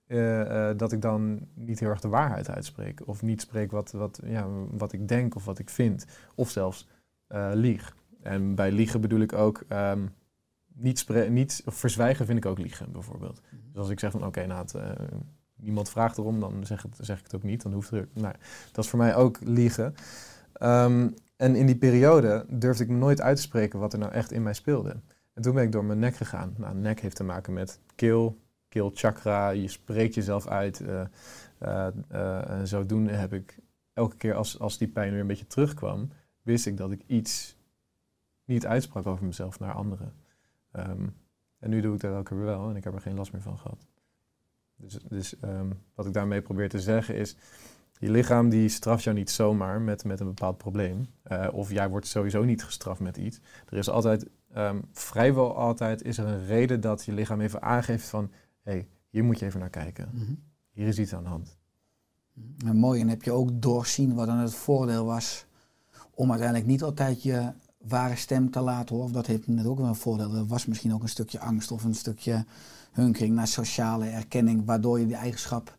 [0.06, 3.00] eh, eh, dat ik dan niet heel erg de waarheid uitspreek.
[3.04, 6.06] Of niet spreek wat, wat, ja, wat ik denk of wat ik vind.
[6.34, 6.88] Of zelfs
[7.52, 7.96] lieg.
[8.22, 10.06] En bij liegen bedoel ik ook ehm,
[10.74, 13.40] niet, niet verzwijgen vind ik ook liegen bijvoorbeeld.
[13.50, 14.90] Dus als ik zeg van oké, nou, het, eh,
[15.56, 17.62] niemand vraagt erom, dan zeg, het, zeg ik het ook niet.
[17.62, 18.34] Dan hoeft er, nou,
[18.72, 19.94] dat is voor mij ook liegen.
[20.52, 24.12] Ehm, en in die periode durfde ik me nooit uit te spreken wat er nou
[24.12, 24.96] echt in mij speelde.
[25.32, 26.54] En toen ben ik door mijn nek gegaan.
[26.56, 29.48] Nou, nek heeft te maken met keel, keelchakra.
[29.50, 30.80] Je spreekt jezelf uit.
[30.80, 31.06] eh,
[31.58, 33.58] eh, en zodoende heb ik
[33.92, 36.10] elke keer als, als die pijn weer een beetje terugkwam,
[36.42, 37.56] wist ik dat ik iets
[38.44, 40.12] niet uitsprak over mezelf naar anderen.
[40.74, 41.06] Ehm,
[41.58, 43.42] en nu doe ik dat elke keer wel en ik heb er geen last meer
[43.42, 43.86] van gehad.
[44.76, 47.36] Dus, dus ehm, wat ik daarmee probeer te zeggen is,
[47.98, 51.06] je lichaam die straft jou niet zomaar met, met een bepaald probleem.
[51.22, 53.40] Eh, of jij wordt sowieso niet gestraft met iets.
[53.68, 58.08] Er is altijd, ehm, vrijwel altijd, is er een reden dat je lichaam even aangeeft
[58.08, 58.30] van...
[58.62, 60.08] hé, hey, hier moet je even naar kijken.
[60.12, 60.32] Mhm.
[60.70, 61.58] Hier is iets aan de hand.
[62.66, 65.46] En mooi, en heb je ook doorzien wat dan het voordeel was
[66.10, 67.52] om uiteindelijk niet altijd je
[67.88, 69.10] ware stem te laten horen.
[69.10, 70.34] Of dat heeft net ook wel een voordeel.
[70.34, 72.44] Er was misschien ook een stukje angst of een stukje
[72.92, 75.76] hunkering naar sociale erkenning, waardoor je die eigenschap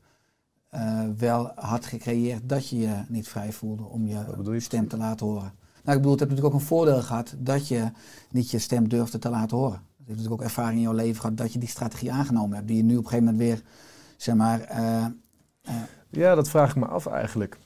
[0.70, 4.98] eh, wel had gecreëerd dat je je niet vrij voelde om je, je stem te
[4.98, 5.54] laten horen.
[5.84, 7.92] Nou, ik bedoel, het heeft natuurlijk ook een voordeel gehad dat je
[8.32, 9.74] niet je stem durfde te laten horen.
[9.74, 12.68] Het heeft natuurlijk ook ervaring in jouw leven gehad dat je die strategie aangenomen hebt,
[12.68, 13.62] die je nu op een gegeven moment weer,
[14.18, 15.06] zeg maar, eh,
[16.10, 17.58] Ja, dat vraag ik me af eigenlijk.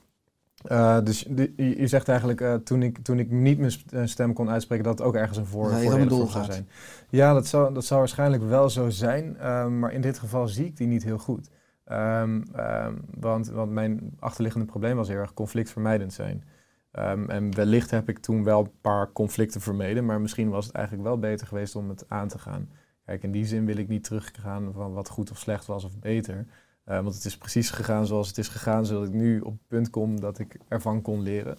[0.68, 4.34] Eh, dus de- je zegt eigenlijk, eh, toen, ik, toen ik niet mijn eh, stem
[4.34, 6.30] kon uitspreken, dat het ook ergens een voor, Dat je voordelig om het doel voor
[6.42, 6.68] zou zijn.
[7.10, 10.66] Ja, dat zou, dat zou waarschijnlijk wel zo zijn, eh, maar in dit geval zie
[10.66, 11.50] ik die niet heel goed.
[11.86, 16.44] Ehm, ehm, want, want mijn achterliggende probleem was heel erg conflictvermijdend zijn.
[16.92, 20.76] Ehm, en wellicht heb ik toen wel een paar conflicten vermeden, maar misschien was het
[20.76, 22.70] eigenlijk wel beter geweest om het aan te gaan.
[23.06, 26.00] Kijk, in die zin wil ik niet teruggaan van wat goed of slecht was of
[26.00, 26.46] beter.
[26.90, 29.68] Eh, want het is precies gegaan zoals het is gegaan, zodat ik nu op het
[29.68, 31.58] punt kom dat ik ervan kon leren.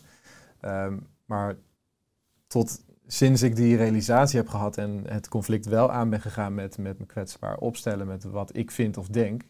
[0.61, 1.57] Ehm, maar
[2.47, 6.79] tot sinds ik die realisatie heb gehad en het conflict wel aan ben gegaan met,
[6.79, 9.43] met me kwetsbaar opstellen, met wat ik vind of denk,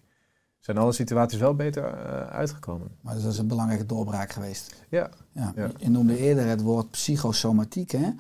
[0.59, 2.89] zijn alle situaties wel beter eh, uitgekomen.
[3.01, 4.85] maar dat is een belangrijke doorbraak geweest.
[4.89, 5.11] Ja.
[5.33, 5.53] Ja.
[5.57, 5.71] Ja.
[5.77, 7.91] Je noemde eerder het woord psychosomatiek.
[7.91, 8.11] Hè?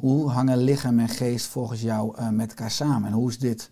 [0.00, 3.08] Hoe hangen lichaam en geest volgens jou eh, met elkaar samen?
[3.08, 3.70] En hoe is dit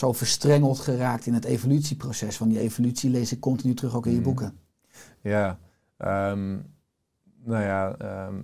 [0.00, 2.38] zo verstrengeld geraakt in het evolutieproces?
[2.38, 4.26] Want die evolutie lees ik continu terug ook in je Mhm.
[4.26, 4.58] boeken.
[5.20, 5.58] Ja,
[5.96, 6.52] ehm,
[7.44, 8.34] nou ja, ehm,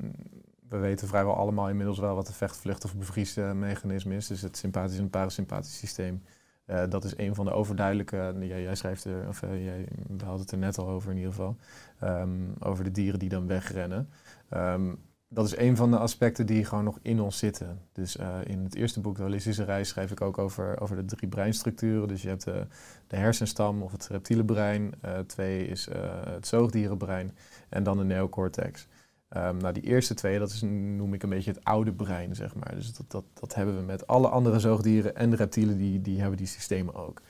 [0.68, 4.26] we weten vrijwel allemaal inmiddels wel wat een vecht, vlucht of bevriesmechanisme is.
[4.26, 6.22] Dus het sympathisch en parasympathisch systeem.
[6.64, 10.24] Eh, dat is een van de overduidelijke, jij, jij schrijft er, of eh, jij we
[10.24, 11.56] hadden het er net al over in ieder geval,
[12.00, 14.08] ehm, over de dieren die dan wegrennen.
[15.28, 17.80] Dat is een van de aspecten die gewoon nog in ons zitten.
[17.92, 21.04] Dus eh, in het eerste boek, De Holistische Reis, schrijf ik ook over, over de
[21.04, 22.08] drie breinstructuren.
[22.08, 22.66] Dus je hebt de,
[23.06, 24.92] de hersenstam of het reptiele brein.
[25.00, 27.36] Eh, twee is eh, het zoogdierenbrein.
[27.68, 28.86] En dan de neocortex.
[29.28, 32.54] Ehm, nou, die eerste twee, dat is, noem ik een beetje het oude brein, zeg
[32.54, 32.74] maar.
[32.74, 36.20] Dus dat, dat, dat hebben we met alle andere zoogdieren en de reptielen, die, die
[36.20, 37.22] hebben die systemen ook.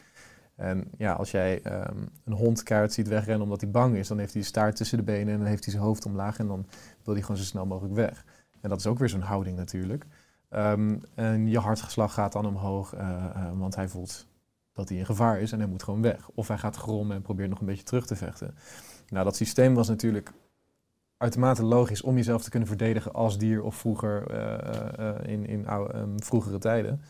[0.57, 4.19] En ja, als jij ehm, een hond keihard ziet wegrennen omdat hij bang is, dan
[4.19, 6.47] heeft hij de staart tussen de benen en dan heeft hij zijn hoofd omlaag en
[6.47, 6.67] dan
[7.07, 8.25] wil hij gewoon zo snel mogelijk weg.
[8.61, 10.07] En dat is ook weer zo'n houding natuurlijk.
[10.49, 14.27] Ehm, en je hartgeslag gaat dan omhoog, eh, eh, want hij voelt
[14.73, 16.29] dat hij in gevaar is en hij moet gewoon weg.
[16.35, 18.55] Of hij gaat grommen en probeert nog een beetje terug te vechten.
[19.09, 20.33] Nou, dat systeem was natuurlijk
[21.17, 25.93] uitermate logisch om jezelf te kunnen verdedigen als dier of vroeger eh, in, in oude,
[25.93, 27.01] ehm, vroegere tijden.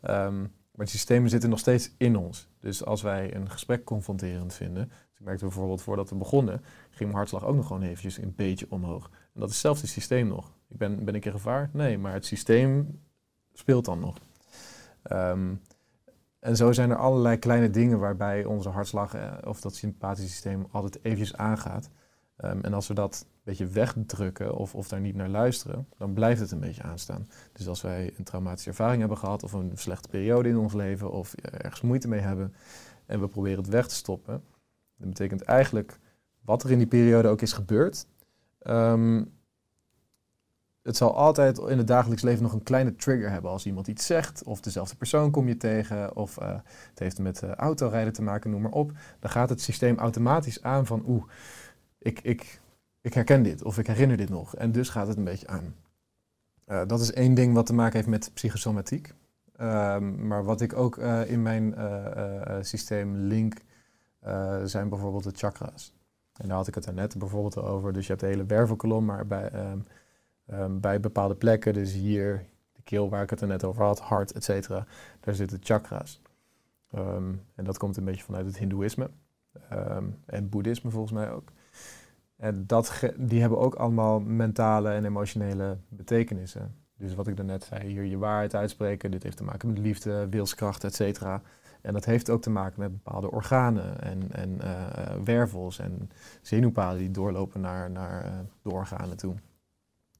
[0.00, 0.40] Ehm,
[0.78, 2.48] maar die systemen zitten nog steeds in ons.
[2.60, 4.88] Dus als wij een gesprek confronterend vinden.
[4.88, 8.34] Dus ik merkte bijvoorbeeld voordat we begonnen, ging mijn hartslag ook nog gewoon eventjes een
[8.36, 9.10] beetje omhoog.
[9.38, 10.52] En dat is hetzelfde systeem nog.
[10.68, 11.70] Ik ben, ben ik in gevaar?
[11.72, 13.00] Nee, maar het systeem
[13.52, 14.16] speelt dan nog.
[15.02, 15.54] Ehm,
[16.38, 20.66] en zo zijn er allerlei kleine dingen waarbij onze hartslag eh, of dat sympathische systeem
[20.70, 21.90] altijd eventjes aangaat.
[22.36, 26.12] Ehm, en als we dat een beetje wegdrukken of, of daar niet naar luisteren, dan
[26.12, 27.28] blijft het een beetje aanstaan.
[27.52, 31.10] Dus als wij een traumatische ervaring hebben gehad of een slechte periode in ons leven
[31.10, 32.54] of ergens moeite mee hebben
[33.06, 34.42] en we proberen het weg te stoppen,
[34.96, 35.98] dan betekent eigenlijk
[36.40, 38.06] wat er in die periode ook is gebeurd.
[38.68, 39.22] Ehm,
[40.88, 44.06] het zal altijd in het dagelijks leven nog een kleine trigger hebben als iemand iets
[44.06, 46.54] zegt, of dezelfde persoon kom je tegen, of eh,
[46.90, 48.92] het heeft met eh, autorijden te maken, noem maar op.
[49.20, 51.24] Dan gaat het systeem automatisch aan van oeh,
[51.98, 52.60] ik, ik,
[53.00, 54.56] ik herken dit of ik herinner dit nog.
[54.56, 55.74] En dus gaat het een beetje aan.
[56.64, 59.12] Eh, dat is één ding wat te maken heeft met psychosomatiek.
[59.56, 61.74] Ehm, maar wat ik ook in mijn
[62.60, 63.54] systeem link,
[64.64, 65.97] zijn bijvoorbeeld de chakra's.
[66.38, 67.92] En daar had ik het daarnet bijvoorbeeld al over.
[67.92, 69.78] Dus je hebt de hele wervelkolom, maar bij, ehm,
[70.46, 74.00] ehm, bij bepaalde plekken, dus hier, de keel waar ik het er net over had,
[74.00, 74.86] hart, et cetera,
[75.20, 76.20] daar zitten chakra's.
[76.90, 79.10] Ehm, en dat komt een beetje vanuit het hindoeïsme
[80.26, 81.52] en boeddhisme volgens mij ook.
[82.36, 86.74] En dat die hebben ook allemaal mentale en emotionele betekenissen.
[86.96, 90.28] Dus wat ik daarnet zei, hier je waarheid uitspreken, dit heeft te maken met liefde,
[90.28, 91.42] wilskracht, et cetera.
[91.80, 96.10] En dat heeft ook te maken met bepaalde organen en, en eh, wervels en
[96.42, 99.34] zenuwpaden die doorlopen naar, naar eh, de organen toe.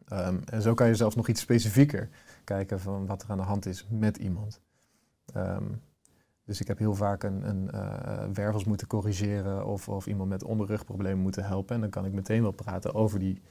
[0.09, 2.09] Ehm, en zo kan je zelfs nog iets specifieker
[2.45, 4.61] kijken van wat er aan de hand is met iemand.
[5.33, 5.65] Ehm,
[6.45, 10.45] dus ik heb heel vaak een, een eh, wervels moeten corrigeren of, of iemand met
[10.45, 11.75] onderrugproblemen moeten helpen.
[11.75, 13.43] En dan kan ik meteen wel praten over die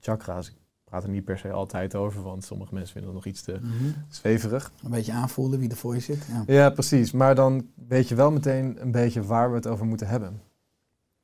[0.00, 0.61] chakra's.
[0.92, 3.58] Praat er niet per se altijd over, want sommige mensen vinden dat nog iets te
[3.62, 3.72] Mhm.
[4.08, 4.72] zweverig.
[4.84, 6.26] Een beetje aanvoelen wie er voor je zit.
[6.46, 6.54] Ja.
[6.54, 7.12] Ja, precies.
[7.12, 10.40] Maar dan weet je wel meteen een beetje waar we het over moeten hebben.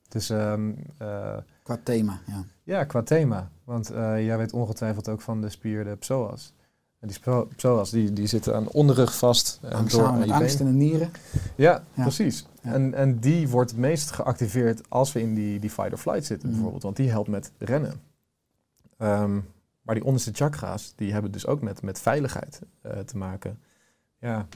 [0.09, 2.20] Dus ehm, eh, Qua thema.
[2.26, 2.44] Ja.
[2.62, 3.50] ja, qua thema.
[3.64, 6.52] Want eh, jij weet ongetwijfeld ook van de spier de psoas.
[7.00, 9.59] En die psoas die, die zitten aan de onderrug vast.
[9.62, 11.11] en Hangt door samen met angst in de nieren.
[11.57, 12.02] Ja, Ja.
[12.02, 12.46] precies.
[12.62, 12.72] Ja.
[12.72, 16.24] En, en die wordt het meest geactiveerd als we in die, die fight or flight
[16.24, 16.50] zitten Mhm.
[16.57, 16.83] bijvoorbeeld.
[16.83, 17.92] Want die helpt met rennen.
[18.98, 19.38] Ehm,
[19.88, 23.59] maar die onderste chakra's, die hebben dus ook met, met veiligheid eh, te maken.
[24.20, 24.46] Ja.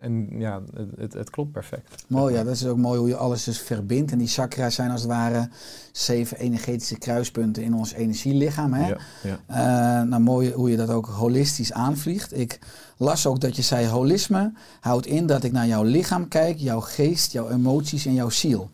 [0.00, 0.62] en ja,
[0.96, 2.04] het, het, klopt perfect.
[2.08, 4.12] Mooi, ja, dat is ook mooi hoe je alles dus verbindt.
[4.12, 5.48] En die chakras zijn als het ware
[5.92, 8.72] zeven energetische kruispunten in ons energielichaam.
[8.72, 8.88] Hè?
[8.88, 9.38] Ja, ja.
[9.46, 12.38] Eh, nou, mooi hoe je dat ook holistisch aanvliegt.
[12.38, 12.58] Ik
[12.96, 16.80] las ook dat je zei, holisme houdt in dat ik naar jouw lichaam kijk, jouw
[16.80, 18.70] geest, jouw emoties en jouw ziel.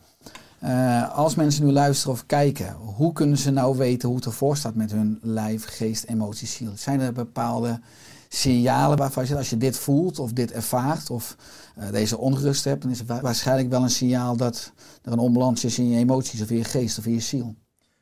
[0.64, 4.56] Eh, als mensen nu luisteren of kijken, hoe kunnen ze nou weten hoe het ervoor
[4.56, 6.72] staat met hun lijf, geest, emoties, ziel?
[6.74, 7.80] Zijn er bepaalde
[8.28, 11.36] signalen waarvan je zegt, als je dit voelt of dit ervaart of
[11.76, 14.72] eh, deze onrust hebt, dan is het wa- waarschijnlijk wel een signaal dat
[15.02, 17.54] er een onbalans is in je emoties of in je geest of in je ziel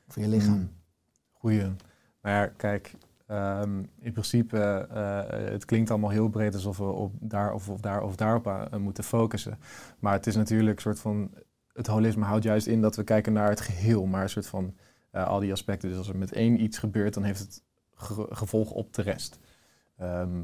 [0.09, 0.59] of in je lichaam.
[0.59, 0.71] Mm.
[1.33, 1.63] Goeie.
[1.63, 1.77] Nou
[2.37, 2.95] ja, kijk,
[3.27, 7.81] ehm, in principe, eh, het klinkt allemaal heel breed alsof we op daar of, of
[7.81, 9.59] daar of daarop moeten focussen.
[9.99, 11.31] Maar het is natuurlijk een soort van,
[11.73, 14.75] het holisme houdt juist in dat we kijken naar het geheel, maar een soort van
[15.11, 15.89] eh, al die aspecten.
[15.89, 17.63] Dus als er met één iets gebeurt, dan heeft het
[17.95, 19.39] ge- gevolg op de rest.
[19.97, 20.37] Ehm,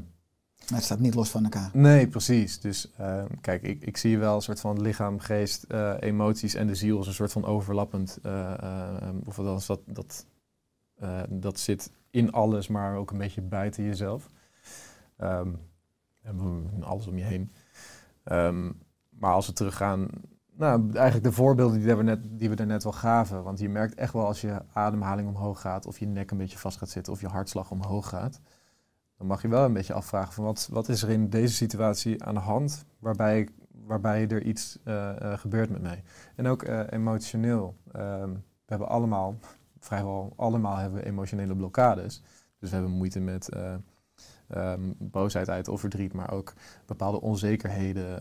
[0.69, 1.69] Maar het staat niet los van elkaar.
[1.73, 2.59] Nee, precies.
[2.59, 6.67] Dus ehm, kijk, ik, ik zie wel een soort van lichaam, geest, eh, emoties en
[6.67, 8.19] de ziel als een soort van overlappend.
[8.23, 10.25] eh, eh, of althans, dat, dat,
[11.29, 14.29] dat zit in alles, maar ook een beetje buiten jezelf.
[15.17, 15.49] Ehm,
[16.21, 17.51] en alles om je heen.
[18.23, 18.71] Ehm,
[19.09, 20.07] maar als we teruggaan,
[20.59, 23.43] nou, eigenlijk de voorbeelden die we, net, die we er net wel gaven.
[23.43, 26.57] Want je merkt echt wel als je ademhaling omhoog gaat, of je nek een beetje
[26.57, 28.39] vast gaat zitten, of je hartslag omhoog gaat
[29.19, 32.23] dan mag je wel een beetje afvragen van wat, wat is er in deze situatie
[32.23, 33.47] aan de hand waarbij,
[33.85, 36.03] waarbij er iets eh, eh, gebeurt met mij.
[36.35, 37.75] En ook eh, emotioneel.
[37.91, 39.35] Ehm, we hebben allemaal,
[39.79, 42.21] vrijwel allemaal hebben we emotionele blokkades.
[42.59, 43.73] Dus we hebben moeite met eh,
[44.47, 46.53] ehm, boosheid uit of verdriet, maar ook
[46.85, 48.19] bepaalde onzekerheden,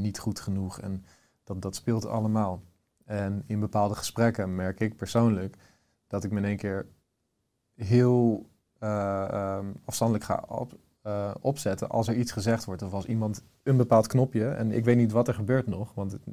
[0.00, 0.80] niet goed genoeg.
[0.80, 1.04] En
[1.46, 2.62] dat, dat speelt allemaal.
[3.04, 5.56] En in bepaalde gesprekken merk ik persoonlijk
[6.06, 6.86] dat ik me in één keer
[7.74, 8.46] heel
[8.78, 12.82] eh, ehm, afstandelijk ga op, eh, opzetten als er iets gezegd wordt.
[12.82, 16.12] Of als iemand een bepaald knopje, en ik weet niet wat er gebeurt nog, want
[16.12, 16.26] het-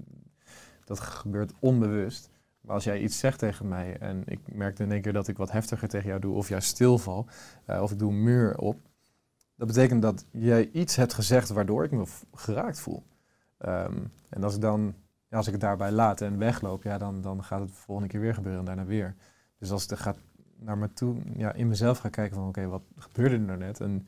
[0.86, 2.30] dat gebeurt onbewust.
[2.62, 5.38] Maar als jij iets zegt tegen mij en ik merkte in één keer dat ik
[5.38, 7.26] wat heftiger tegen jou doe, of juist stilval,
[7.66, 8.80] eh, of ik doe een muur op,
[9.56, 13.04] dat betekent dat jij iets hebt gezegd waardoor ik me geraakt voel.
[13.64, 13.98] Ehm,
[14.30, 14.96] en als ik dan,
[15.30, 18.20] als ik het daarbij laat en wegloop, ja, dan, dan gaat het de volgende keer
[18.20, 19.16] weer gebeuren en daarna weer.
[19.58, 20.18] Dus als er gaat
[20.56, 23.80] naar me toe, ja, in mezelf ga kijken van oké, wat gebeurde er nou net?
[23.80, 24.08] En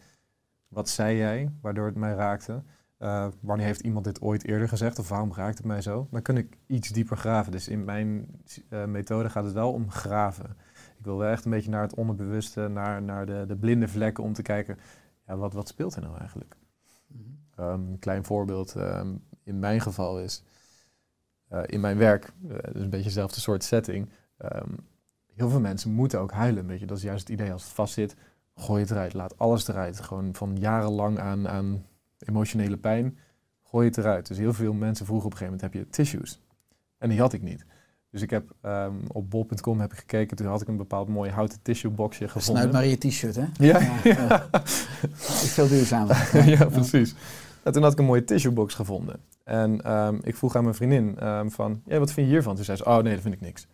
[0.68, 2.64] wat zei jij waardoor het mij raakte?
[2.98, 6.08] Eh, wanneer heeft iemand dit ooit eerder gezegd of waarom raakt het mij zo?
[6.12, 7.52] Dan kun ik iets dieper graven.
[7.52, 8.28] Dus in mijn
[8.70, 10.50] eh, methode gaat het wel om graven.
[10.98, 14.24] Ik wil wel echt een beetje naar het onderbewuste, naar, naar de, de blinde vlekken
[14.24, 14.78] om te kijken,
[15.28, 16.56] ja, wat, wat speelt er nou eigenlijk?
[17.56, 19.16] Ehm, een klein voorbeeld ehm,
[19.46, 20.44] in mijn geval is,
[21.48, 22.32] eh, in mijn werk,
[22.74, 24.70] dus een beetje dezelfde soort setting, ehm,
[25.34, 26.68] heel veel mensen moeten ook huilen.
[26.68, 26.86] Weet je?
[26.86, 27.52] Dat is juist het idee.
[27.52, 28.16] Als het vastzit,
[28.56, 29.14] gooi het eruit.
[29.14, 30.02] Laat alles eruit.
[30.02, 31.86] Gewoon van jarenlang aan, aan
[32.20, 33.18] emotionele pijn,
[33.64, 34.28] gooi het eruit.
[34.28, 36.42] Dus heel veel mensen vroegen op een gegeven moment, heb je tissues?
[36.98, 37.66] En die had ik niet.
[38.12, 41.32] Dus ik heb ehm, op bol.com heb ik gekeken, toen had ik een bepaald mooi
[41.32, 42.62] houten tissueboxje gevonden.
[42.62, 43.46] Snuit maar je t-shirt, hè?
[43.54, 44.50] Ja, Ja, ja.
[45.44, 46.50] Is veel duurzamer.
[46.50, 47.16] ja, precies.
[47.66, 49.20] En toen had ik een mooie tissuebox gevonden.
[49.44, 52.56] En ehm, ik vroeg aan mijn vriendin ehm, van, ja, wat vind je hiervan?
[52.56, 53.68] Toen zei ze, oh nee, dat vind ik niks.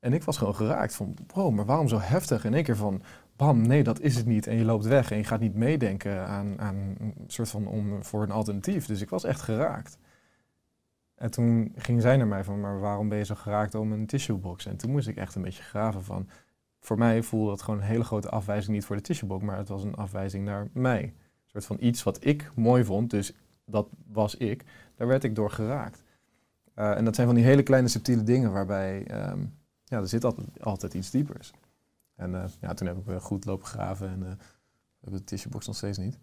[0.00, 2.44] En ik was gewoon geraakt van, bro, maar waarom zo heftig?
[2.44, 3.02] In één keer van,
[3.36, 4.46] bam, nee, dat is het niet.
[4.46, 8.04] En je loopt weg en je gaat niet meedenken aan, aan een soort van om,
[8.04, 8.86] voor een alternatief.
[8.86, 9.98] Dus ik was echt geraakt.
[11.14, 14.06] En toen ging zij naar mij van, maar waarom ben je zo geraakt om een
[14.06, 14.66] tissuebox?
[14.66, 16.28] En toen moest ik echt een beetje graven van,
[16.80, 19.68] voor mij voelde dat gewoon een hele grote afwijzing niet voor de tissuebox, maar het
[19.68, 21.14] was een afwijzing naar mij.
[21.66, 23.32] Van iets wat ik mooi vond, dus
[23.64, 24.64] dat was ik.
[24.96, 26.02] Daar werd ik door geraakt.
[26.74, 28.98] Uh, en dat zijn van die hele kleine subtiele dingen waarbij,
[29.30, 31.52] um, ja, er zit altijd, altijd iets diepers.
[32.14, 35.24] En uh, ja, toen heb ik weer goed lopen graven en uh, we hebben de
[35.24, 36.18] tissuebox nog steeds niet.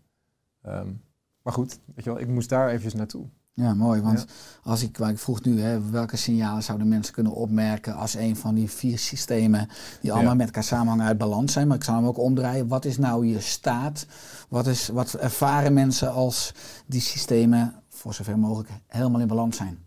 [0.66, 1.02] Um,
[1.42, 3.28] maar goed, weet je wel, ik moest daar eventjes naartoe.
[3.56, 4.02] Ja, mooi.
[4.02, 4.72] Want ja.
[4.72, 8.56] als ik, ik vroeg nu, hè, welke signalen zouden mensen kunnen opmerken als een van
[8.56, 9.70] die vier systemen
[10.02, 10.38] die allemaal ja.
[10.38, 11.68] met elkaar samenhangen uit balans zijn.
[11.68, 12.68] Maar ik zou hem ook omdraaien.
[12.68, 14.06] Wat is nou je staat?
[14.50, 16.54] Wat, is, wat ervaren mensen als
[16.86, 19.86] die systemen, voor zover mogelijk, helemaal in balans zijn?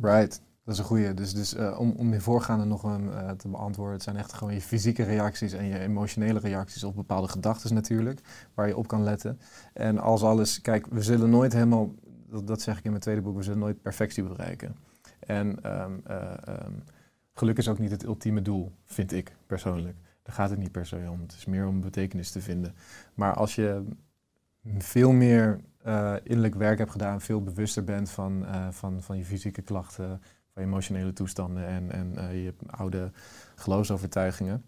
[0.00, 0.40] Right.
[0.64, 1.14] Dat is een goede.
[1.14, 4.32] Dus, dus uh, om, om je voorgaande nog um, uh, te beantwoorden, het zijn echt
[4.32, 8.20] gewoon je fysieke reacties en je emotionele reacties op bepaalde gedachten natuurlijk,
[8.54, 9.40] waar je op kan letten.
[9.72, 11.88] En als alles, kijk, we zullen nooit helemaal,
[12.44, 14.76] dat, zeg ik in mijn tweede boek, we zullen nooit perfectie bereiken.
[15.18, 15.46] En
[15.82, 16.82] um, uh, um,
[17.32, 19.96] geluk is ook niet het ultieme doel, vind ik persoonlijk.
[20.22, 21.20] Daar gaat het niet per se om.
[21.20, 22.74] Het is meer om betekenis te vinden.
[23.14, 23.84] Maar als je
[24.78, 29.24] veel meer uh, innerlijk werk hebt gedaan, veel bewuster bent van, uh, van, van je
[29.24, 30.20] fysieke klachten,
[30.52, 33.12] van je emotionele toestanden en, en je oude
[33.54, 34.64] geloofsovertuigingen,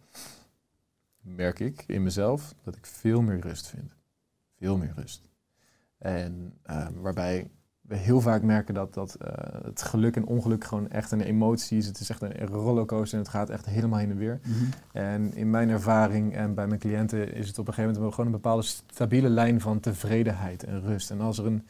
[1.21, 3.97] merk ik in mezelf dat ik veel meer rust vind.
[4.59, 5.32] Veel meer rust.
[6.03, 6.53] En
[7.01, 11.11] waarbij, weet we heel vaak merken dat, dat eh, het geluk en ongeluk gewoon echt
[11.11, 11.87] een emotie is.
[11.87, 14.41] Het is echt een rollercoaster en het gaat echt helemaal heen en weer.
[14.43, 14.65] Mhm.
[14.93, 18.31] En in mijn ervaring en bij mijn cliënten is het op een gegeven moment gewoon
[18.31, 21.11] een bepaalde stabiele lijn van tevredenheid en rust.
[21.11, 21.67] En als er een,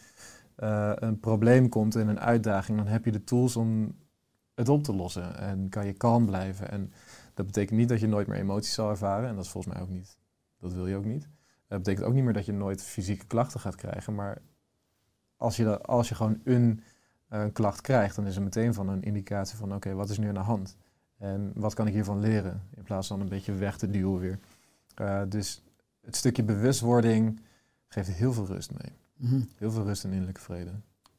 [0.54, 3.94] eh, een probleem komt en een uitdaging, dan heb je de tools om
[4.54, 5.38] het op te lossen.
[5.38, 6.70] En kan je kalm blijven.
[6.70, 6.92] En
[7.34, 9.28] dat betekent niet dat je nooit meer emoties zal ervaren.
[9.28, 10.18] En dat is volgens mij ook niet.
[10.58, 11.28] Dat wil je ook niet.
[11.72, 14.14] Dat betekent ook niet meer dat je nooit fysieke klachten gaat krijgen.
[14.14, 14.42] Maar
[15.36, 16.82] als je, dat- als je gewoon een,
[17.28, 20.28] eh, klacht krijgt, dan is er meteen van een indicatie van oké, wat is nu
[20.28, 20.76] aan de hand?
[21.18, 22.62] En wat kan ik hiervan leren?
[22.76, 24.38] In plaats van een beetje weg te duwen weer.
[24.94, 25.62] Eh, dus
[26.00, 27.40] het stukje bewustwording
[27.88, 28.92] geeft heel veel rust mee.
[29.16, 29.40] Mhm.
[29.56, 30.70] Heel veel rust en innerlijke vrede.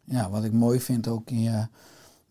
[0.04, 1.68] Ja, wat ik mooi vind ook in je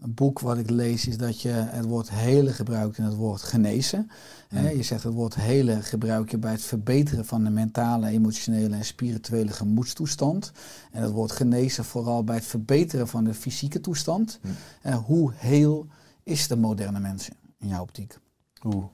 [0.05, 4.11] boek wat ik lees, is dat je het woord hele gebruikt in het woord genezen.
[4.51, 4.69] Mm.
[4.69, 8.85] je zegt het woord hele gebruik je bij het verbeteren van de mentale, emotionele en
[8.85, 10.53] spirituele gemoedstoestand.
[10.91, 14.41] En het woord genezen vooral bij het verbeteren van de fysieke toestand.
[14.83, 14.93] Mm.
[14.93, 15.87] Hoe heel
[16.23, 18.19] is de moderne mens in jouw optiek?
[18.65, 18.85] Oeh.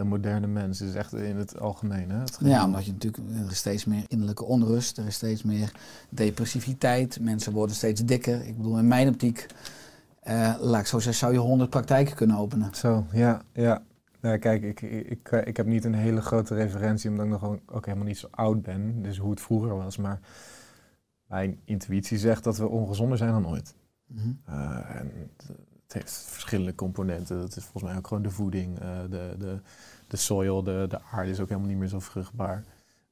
[0.00, 2.10] De moderne mens is echt in het algemeen.
[2.10, 2.18] Hè?
[2.18, 5.72] Het Ja, omdat je natuurlijk, er is steeds meer innerlijke onrust, er is steeds meer
[6.08, 8.46] depressiviteit, mensen worden steeds dikker.
[8.46, 9.46] Ik bedoel, in mijn optiek,
[10.22, 12.74] eh, laat ik zo zeggen, zou je honderd praktijken kunnen openen.
[12.74, 13.82] Zo, ja, ja.
[14.20, 17.58] Nou, kijk, ik, ik, ik, ik heb niet een hele grote referentie, omdat ik nog
[17.66, 19.02] ook helemaal niet zo oud ben.
[19.02, 19.96] Dus hoe het vroeger was.
[19.96, 20.20] Maar
[21.26, 23.74] mijn intuïtie zegt dat we ongezonder zijn dan ooit.
[24.06, 24.32] Mhm.
[24.44, 25.10] Eh, en
[25.92, 27.38] het, heeft verschillende componenten.
[27.40, 29.60] Dat is volgens mij ook gewoon de voeding, eh, de, de,
[30.06, 32.64] de soil, de, de aarde is ook helemaal niet meer zo vruchtbaar.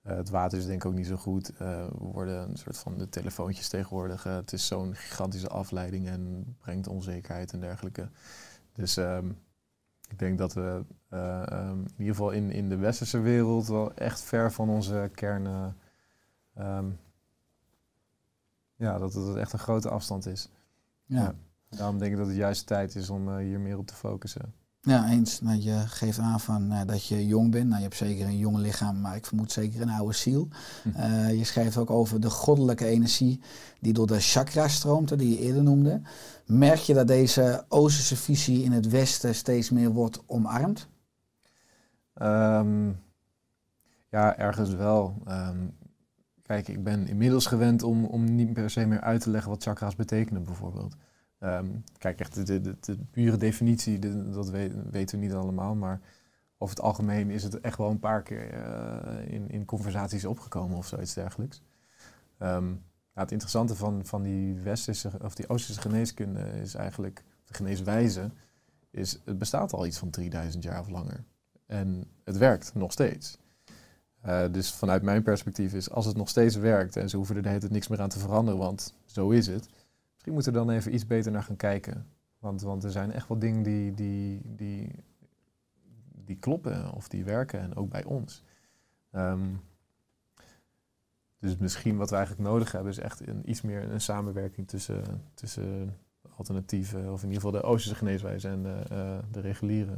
[0.03, 1.51] Eh, het water is denk ik ook niet zo goed.
[1.57, 4.23] Eh, we worden een soort van de telefoontjes tegenwoordig.
[4.23, 8.09] het is zo'n gigantische afleiding en brengt onzekerheid en dergelijke.
[8.73, 9.31] Dus ehm,
[10.09, 13.95] ik denk dat we eh, ehm, in ieder geval in, in de westerse wereld wel
[13.95, 15.47] echt ver van onze kern.
[15.47, 15.67] eh,
[16.55, 16.91] ehm,
[18.77, 20.49] ja, dat het echt een grote afstand is.
[21.05, 21.23] Ja.
[21.23, 21.35] Ja.
[21.69, 24.55] Daarom denk ik dat het juist tijd is om eh, hier meer op te focussen.
[24.81, 25.41] ja, eens.
[25.41, 27.65] Nou, je geeft aan van, eh, dat je jong bent.
[27.65, 30.49] Nou, je hebt zeker een jong lichaam, maar ik vermoed zeker een oude ziel.
[30.83, 30.89] Hm.
[30.89, 33.41] Eh, je schrijft ook over de goddelijke energie
[33.81, 36.01] die door de chakra stroomt, die je eerder noemde.
[36.47, 40.89] Merk je dat deze Oosterse visie in het Westen steeds meer wordt omarmd?
[42.15, 42.93] Ehm,
[44.11, 45.23] ja, ergens wel.
[45.25, 45.67] Ehm,
[46.43, 49.63] kijk, ik ben inmiddels gewend om, om niet per se meer uit te leggen wat
[49.63, 50.97] chakra's betekenen, bijvoorbeeld.
[51.39, 51.67] Ehm,
[51.99, 56.01] kijk, echt de, de, de, pure definitie, de- dat we- weten we niet allemaal, maar
[56.59, 60.77] over het algemeen is het echt wel een paar keer eh, in, in conversaties opgekomen
[60.77, 61.63] of zoiets dergelijks.
[62.39, 62.69] Ehm,
[63.15, 68.31] ja, het interessante van, van die westerse of die oosterse geneeskunde is eigenlijk, de geneeswijze,
[68.91, 71.25] is het bestaat al iets van 3000 jaar of langer.
[71.67, 73.39] En het werkt nog steeds.
[74.21, 77.61] Eh, dus vanuit mijn perspectief is, als het nog steeds werkt en ze hoeven er
[77.61, 79.69] de niks meer aan te veranderen, want zo is het.
[80.19, 82.07] Misschien moeten we dan even iets beter naar gaan kijken.
[82.39, 84.91] Want, want er zijn echt wel dingen die, die, die,
[86.25, 88.43] die kloppen of die werken en ook bij ons.
[89.11, 89.55] Ehm,
[91.39, 95.23] dus misschien wat we eigenlijk nodig hebben is echt een, iets meer een samenwerking tussen,
[95.35, 95.97] tussen
[96.37, 99.93] alternatieven, of in ieder geval de Oosterse geneeswijze en de, eh, de reguliere.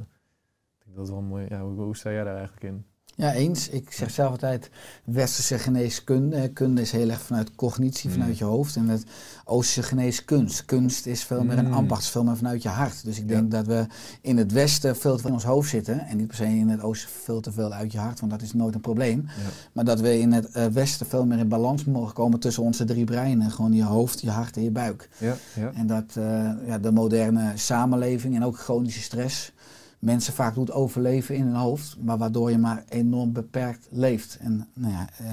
[0.78, 1.46] Ik denk dat is wel mooi.
[1.48, 2.86] Ja, hoe, hoe sta jij daar eigenlijk in?
[3.20, 3.68] Ja, eens.
[3.68, 4.70] Ik zeg zelf altijd,
[5.04, 6.48] westerse geneeskunde.
[6.48, 8.16] Kunde is heel erg vanuit cognitie, Mm.
[8.16, 8.76] vanuit je hoofd.
[8.76, 9.04] En het
[9.44, 10.64] oosterse geneeskunst.
[10.64, 11.72] Kunst is veel meer een Mm.
[11.72, 13.04] ambacht, veel meer vanuit je hart.
[13.04, 13.34] Dus ik Ja.
[13.34, 13.86] denk dat we
[14.20, 16.00] in het westen veel te veel in ons hoofd zitten.
[16.06, 18.42] En niet per se in het oosten veel te veel uit je hart, want dat
[18.42, 19.24] is nooit een probleem.
[19.26, 19.32] Ja.
[19.72, 22.84] Maar dat we in het eh, westen veel meer in balans mogen komen tussen onze
[22.84, 23.50] drie breinen.
[23.50, 25.08] Gewoon je hoofd, je hart en je buik.
[25.18, 25.70] Ja, ja.
[25.74, 29.52] En dat eh, ja, de moderne samenleving en ook chronische stress
[30.00, 34.36] mensen vaak doet overleven in hun hoofd, maar waardoor je maar enorm beperkt leeft.
[34.40, 35.26] En nou ja, eh,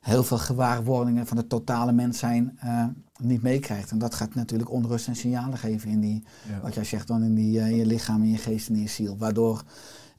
[0.00, 2.84] heel veel gewaarwordingen van het totale mens zijn eh,
[3.20, 3.90] niet meekrijgt.
[3.90, 6.60] En dat gaat natuurlijk onrust en signalen geven in die, ja.
[6.60, 8.88] wat jij zegt dan, in, die, eh, je lichaam, in je geest en in je
[8.88, 9.16] ziel.
[9.18, 9.62] Waardoor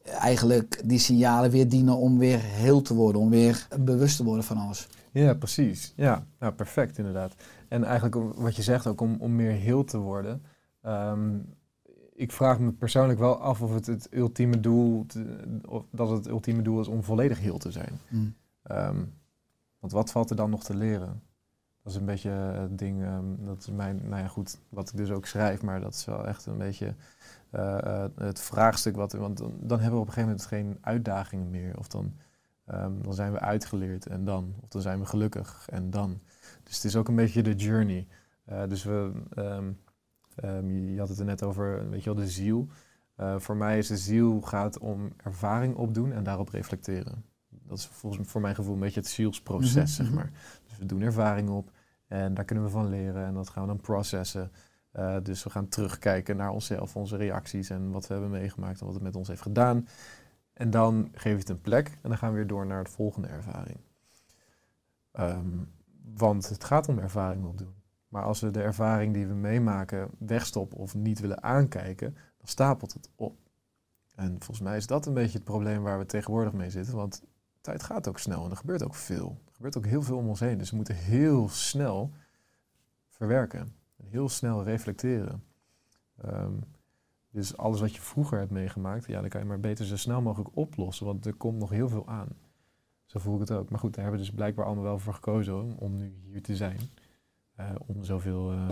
[0.04, 4.44] eigenlijk die signalen weer dienen om weer heel te worden, om weer bewust te worden
[4.44, 4.88] van alles.
[5.12, 5.94] Ja, precies.
[5.96, 7.34] Ja, nou, perfect inderdaad.
[7.68, 10.42] En eigenlijk wat je zegt ook om, om meer heel te worden.
[10.82, 11.38] ehm,
[12.16, 15.06] ik vraag me persoonlijk wel af of het het ultieme doel,
[15.68, 18.00] of dat het ultieme doel is om volledig heel te zijn.
[18.10, 18.36] Mm.
[18.64, 19.04] Ehm,
[19.80, 21.22] want wat valt er dan nog te leren?
[21.84, 24.98] Dat is een beetje het ding, ehm, dat is mijn, nou ja goed, wat ik
[24.98, 26.96] dus ook schrijf, maar dat is wel echt een beetje
[27.50, 28.96] eh, eh, het vraagstuk.
[28.96, 31.78] Wat, want dan, dan hebben we op een gegeven moment geen uitdagingen meer.
[31.78, 32.14] Of dan,
[32.66, 34.54] ehm, dan zijn we uitgeleerd en dan.
[34.62, 36.20] Of dan zijn we gelukkig en dan.
[36.64, 38.08] Dus het is ook een beetje de journey.
[38.46, 39.12] Eh, dus we,
[40.36, 42.68] ehm, je had het er net over, weet je wel, de ziel.
[43.16, 47.26] Eh, voor mij is de ziel gaat om ervaring opdoen en daarop reflecteren.
[47.50, 50.16] Dat is volgens voor mijn gevoel een beetje het zielsproces, Mhm, zeg mhm.
[50.16, 50.32] maar.
[50.68, 51.72] Dus we doen ervaring op
[52.08, 54.52] En daar kunnen we van leren en dat gaan we dan processen.
[54.92, 58.86] Eh, dus we gaan terugkijken naar onszelf, onze reacties en wat we hebben meegemaakt en
[58.86, 59.88] wat het met ons heeft gedaan.
[60.54, 62.90] En dan geef je het een plek en dan gaan we weer door naar de
[62.90, 63.78] volgende ervaring.
[65.12, 65.64] Ehm,
[66.14, 67.75] want het gaat om ervaring opdoen.
[68.16, 72.94] Maar als we de ervaring die we meemaken wegstoppen of niet willen aankijken, dan stapelt
[72.94, 73.38] het op.
[74.14, 76.96] En volgens mij is dat een beetje het probleem waar we tegenwoordig mee zitten.
[76.96, 77.24] Want
[77.62, 79.38] tijd gaat ook snel en er gebeurt ook veel.
[79.46, 80.58] Er gebeurt ook heel veel om ons heen.
[80.58, 82.12] Dus we moeten heel snel
[83.10, 83.76] verwerken.
[83.98, 85.44] En heel snel reflecteren.
[86.18, 86.54] Ehm,
[87.30, 90.22] dus alles wat je vroeger hebt meegemaakt, ja, dan kan je maar beter zo snel
[90.22, 91.06] mogelijk oplossen.
[91.06, 92.30] Want er komt nog heel veel aan.
[93.06, 93.70] Zo voel ik het ook.
[93.70, 96.56] Maar goed, daar hebben we dus blijkbaar allemaal wel voor gekozen om nu hier te
[96.56, 96.80] zijn.
[97.56, 98.70] Eh, om zoveel eh,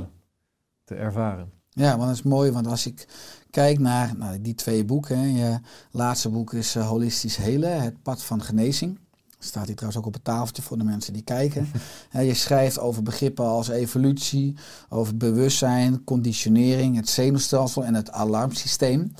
[0.83, 1.51] te ervaren.
[1.69, 3.07] Ja, want dat is mooi, want als ik
[3.49, 5.17] kijk naar nou, die twee boeken.
[5.17, 5.59] Hè, je
[5.91, 8.99] laatste boek is eh, Holistisch Helen, Het Pad van Genezing.
[9.39, 11.67] Staat hier trouwens ook op het tafeltje voor de mensen die kijken.
[12.09, 14.55] Hè, je schrijft over begrippen als evolutie,
[14.89, 19.13] over bewustzijn, conditionering, het zenuwstelsel en het alarmsysteem.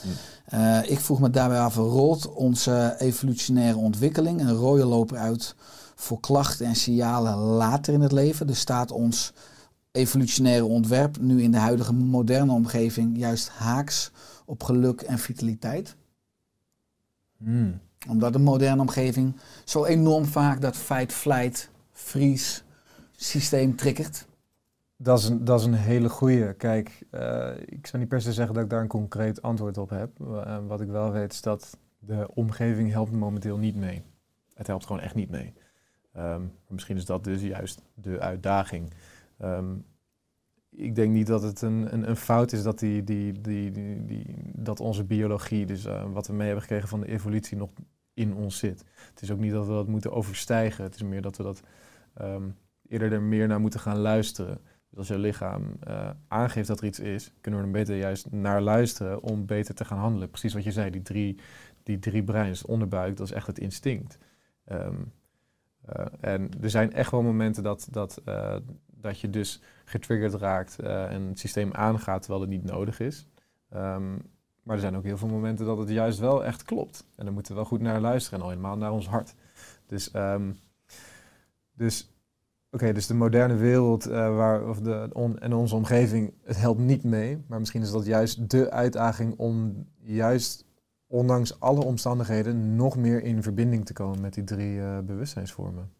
[0.86, 5.56] Ik vroeg me daarbij af, rolt onze evolutionaire ontwikkeling een rode loper uit
[5.96, 8.48] voor klachten en signalen later in het leven?
[8.48, 9.34] Dus staat ons
[9.94, 14.12] evolutionaire ontwerp nu in de huidige moderne omgeving juist haaks
[14.46, 15.96] op geluk en vitaliteit?
[17.38, 17.80] Hmm.
[18.08, 22.62] Omdat de moderne omgeving zo enorm vaak dat fight-flight, freeze
[23.16, 24.26] systeem triggert.
[24.98, 26.54] Dat is een, dat is een hele goeie.
[26.54, 29.90] Kijk, eh, ik zou niet per se zeggen dat ik daar een concreet antwoord op
[29.90, 30.10] heb.
[30.20, 34.04] Eh, wat ik wel weet is dat de omgeving helpt momenteel niet mee.
[34.54, 35.54] Het helpt gewoon echt niet mee.
[36.14, 38.94] Ehm, misschien is dat dus juist de uitdaging.
[39.38, 39.76] Ehm,
[40.70, 43.72] ik denk niet dat het een, een, een fout is dat, die, die, die,
[44.06, 44.26] die,
[44.56, 47.70] dat onze biologie, dus eh, wat we mee hebben gekregen van de evolutie, nog
[48.14, 48.84] in ons zit.
[49.10, 50.84] Het is ook niet dat we dat moeten overstijgen.
[50.84, 51.62] Het is meer dat we dat
[52.14, 52.50] ehm,
[52.88, 54.62] eerder er meer naar moeten gaan luisteren.
[54.90, 58.32] Dus als je lichaam eh, aangeeft dat er iets is, kunnen we er beter juist
[58.32, 60.30] naar luisteren om beter te gaan handelen.
[60.30, 61.40] Precies wat je zei, die drie,
[61.84, 64.18] die drie breins, onderbuik, dat is echt het instinct.
[64.66, 65.02] Ehm,
[65.86, 68.22] eh, en er zijn echt wel momenten dat, dat,
[69.04, 73.28] dat je dus getriggerd raakt eh, en het systeem aangaat terwijl het niet nodig is.
[73.70, 74.12] Ehm,
[74.64, 77.06] maar er zijn ook heel veel momenten dat het juist wel echt klopt.
[77.16, 79.36] En daar moeten we wel goed naar luisteren en al helemaal naar ons hart.
[79.86, 80.52] Dus, ehm,
[81.74, 82.14] dus
[82.74, 87.04] Oké, dus de moderne wereld eh, waar, of de, en onze omgeving, het helpt niet
[87.04, 87.44] mee.
[87.48, 90.66] Maar misschien is dat juist de uitdaging om juist,
[91.08, 95.92] ondanks alle omstandigheden, nog meer in verbinding te komen met die drie eh, bewustzijnsvormen.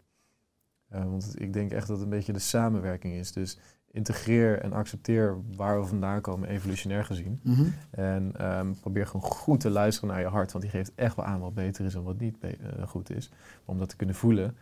[0.94, 3.32] Eh, want ik denk echt dat het een beetje de samenwerking is.
[3.32, 3.58] Dus
[3.92, 7.40] integreer en accepteer waar we vandaan komen, evolutionair gezien.
[7.44, 7.66] Mhm.
[7.92, 11.26] En ehm, probeer gewoon goed te luisteren naar je hart, want die geeft echt wel
[11.26, 12.54] aan wat beter is en wat niet eh,
[12.88, 13.30] goed is.
[13.30, 14.58] Maar om dat te kunnen voelen,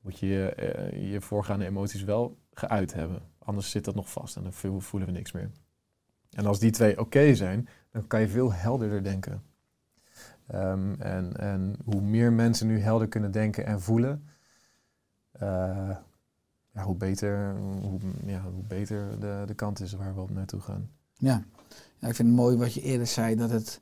[0.00, 3.22] moet je je, eh, je voorgaande emoties wel geuit hebben.
[3.38, 5.50] Anders zit dat nog vast en dan vo- voelen we niks meer.
[6.30, 9.42] En als die twee oké zijn, dan kan je veel helderder denken.
[10.46, 14.28] Ehm, en, en hoe meer mensen nu helder kunnen denken en voelen,
[15.38, 20.60] ja, hoe beter, hoe, ja, hoe beter de, de kant is waar we op naartoe
[20.60, 20.88] gaan.
[21.16, 21.44] Ja.
[21.98, 23.80] ja, ik vind het mooi wat je eerder zei, dat het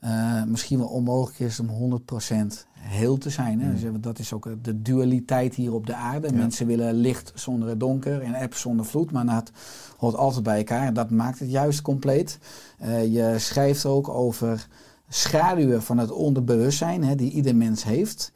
[0.00, 2.00] eh, misschien wel onmogelijk is om
[2.48, 3.60] 100% heel te zijn.
[3.60, 3.66] Hè?
[3.66, 3.72] Mm.
[3.72, 6.28] Dus dat is ook de dualiteit hier op de aarde.
[6.28, 6.34] Ja.
[6.34, 9.50] Mensen willen licht zonder het donker en app zonder vloed, maar dat
[9.96, 10.86] hoort altijd bij elkaar.
[10.86, 12.38] En dat maakt het juist compleet.
[12.78, 14.66] Eh, je schrijft ook over
[15.08, 18.32] schaduwen van het onderbewustzijn, hè, die ieder mens heeft.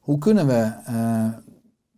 [0.00, 1.28] Hoe kunnen we eh,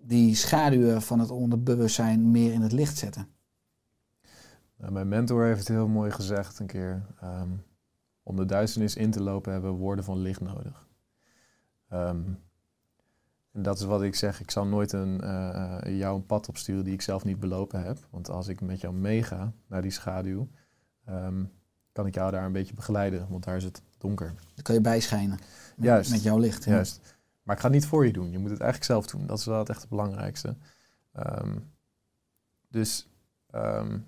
[0.03, 3.29] die schaduwen van het onderbewustzijn meer in het licht zetten?
[4.77, 7.03] Nou, mijn mentor heeft het heel mooi gezegd een keer.
[7.21, 7.49] ehm,
[8.23, 10.89] om de duisternis in te lopen hebben we woorden van licht nodig.
[11.89, 12.23] Ehm,
[13.53, 14.41] en dat is wat ik zeg.
[14.41, 17.83] Ik zal nooit een, eh, eh, jou een pad opsturen die ik zelf niet belopen
[17.85, 17.99] heb.
[18.11, 20.49] Want als ik met jou meega naar die schaduw,
[21.05, 21.45] ehm,
[21.93, 23.27] kan ik jou daar een beetje begeleiden.
[23.31, 24.35] Want daar is het donker.
[24.55, 25.39] Dan kan je bijschijnen
[25.77, 26.11] met, Juist.
[26.11, 26.65] met jouw licht.
[26.65, 27.17] Juist.
[27.43, 28.31] Maar ik ga het niet voor je doen.
[28.31, 29.27] Je moet het eigenlijk zelf doen.
[29.27, 30.57] Dat is wel het echt het belangrijkste.
[31.13, 31.59] Ehm,
[32.69, 33.09] dus
[33.51, 33.99] ehm,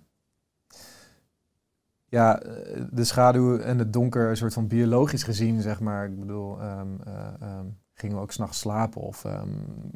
[2.05, 6.07] ja, eh, de schaduw en het donker, een soort van biologisch gezien, zeg maar.
[6.07, 7.61] Ik bedoel, ehm, eh,
[7.93, 9.23] gingen we ook s'nachts slapen of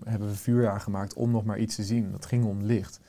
[0.04, 2.10] hebben we vuur aangemaakt om nog maar iets te zien.
[2.10, 3.00] Dat ging om licht.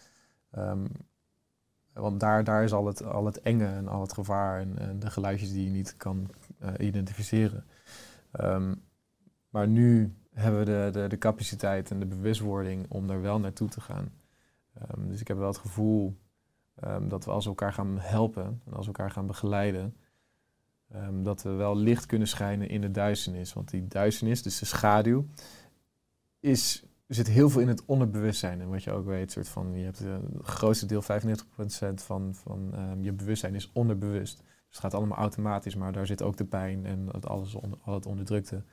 [1.94, 5.10] Want daar, daar is al het, al het enge en al het gevaar en, de
[5.10, 7.66] geluidjes die je niet kan eh, identificeren.
[9.50, 13.70] Maar nu hebben we de, de, de capaciteit en de bewustwording om daar wel naartoe
[13.70, 14.12] te gaan.
[14.74, 16.18] Ehm, dus ik heb wel het gevoel
[16.76, 19.96] ehm, dat we als we elkaar gaan helpen en als we elkaar gaan begeleiden,
[20.92, 23.54] ehm, dat we wel licht kunnen schijnen in de duisternis.
[23.54, 25.26] Want die duisternis, dus de schaduw,
[26.40, 28.62] is zit heel veel in het onderbewustzijn.
[28.62, 31.06] En wat je ook weet, soort van, je hebt eh, het grootste deel, 95%
[32.04, 34.38] van, van je bewustzijn is onderbewust.
[34.38, 37.94] Dus het gaat allemaal automatisch, maar daar zit ook de pijn en het, alles al
[37.94, 38.64] het onderdrukte.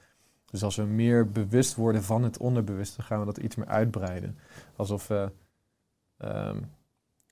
[0.50, 4.38] Dus als we meer bewust worden van het onderbewuste, gaan we dat iets meer uitbreiden.
[4.76, 5.30] Alsof we,
[6.16, 6.64] het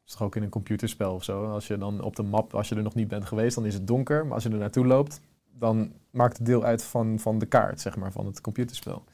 [0.07, 2.69] is toch ook in een computerspel of zo, als je dan op de map, als
[2.69, 4.25] je er nog niet bent geweest, dan is het donker.
[4.25, 5.21] Maar als je er naartoe loopt,
[5.53, 9.05] dan maakt het deel uit van, van de kaart, zeg maar, van het computerspel.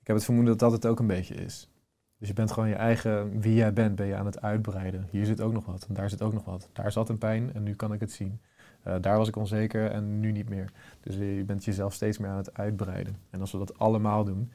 [0.00, 1.68] Ik heb het vermoeden dat dat het ook een beetje is.
[2.18, 5.08] Dus je bent gewoon je eigen, wie jij bent, ben je aan het uitbreiden.
[5.10, 6.68] Hier zit ook nog wat, en daar zit ook nog wat.
[6.72, 8.40] Daar zat een pijn en nu kan ik het zien.
[8.86, 10.72] Eh, daar was ik onzeker en nu niet meer.
[11.00, 13.16] Dus je bent jezelf steeds meer aan het uitbreiden.
[13.30, 14.50] En als we dat allemaal doen,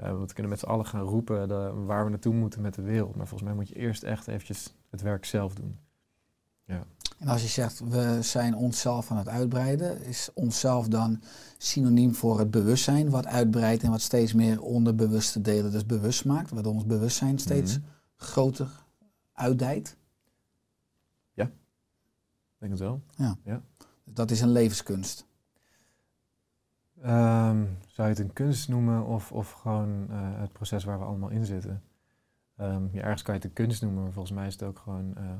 [0.00, 2.82] uh, we kunnen met z'n allen gaan roepen de, waar we naartoe moeten met de
[2.82, 3.16] wereld.
[3.16, 5.78] Maar volgens mij moet je eerst echt eventjes het werk zelf doen.
[6.64, 6.82] Ja.
[7.18, 11.20] En als je zegt, we zijn onszelf aan het uitbreiden, is onszelf dan
[11.58, 16.50] synoniem voor het bewustzijn, wat uitbreidt en wat steeds meer onderbewuste delen dus bewust maakt,
[16.50, 17.86] waardoor ons bewustzijn steeds Mhm.
[18.16, 18.68] groter
[19.32, 19.96] uitdijt?
[22.56, 23.02] Ik denk het wel.
[24.04, 25.26] Dat is een levenskunst.
[27.00, 31.04] Ehm, zou je het een kunst noemen of, of gewoon eh, het proces waar we
[31.04, 31.82] allemaal in zitten?
[32.92, 35.16] Ja, ergens kan je het een kunst noemen, maar volgens mij is het ook gewoon,
[35.16, 35.30] eh,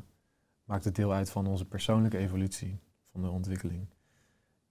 [0.64, 3.86] maakt het deel uit van onze persoonlijke evolutie, van de ontwikkeling.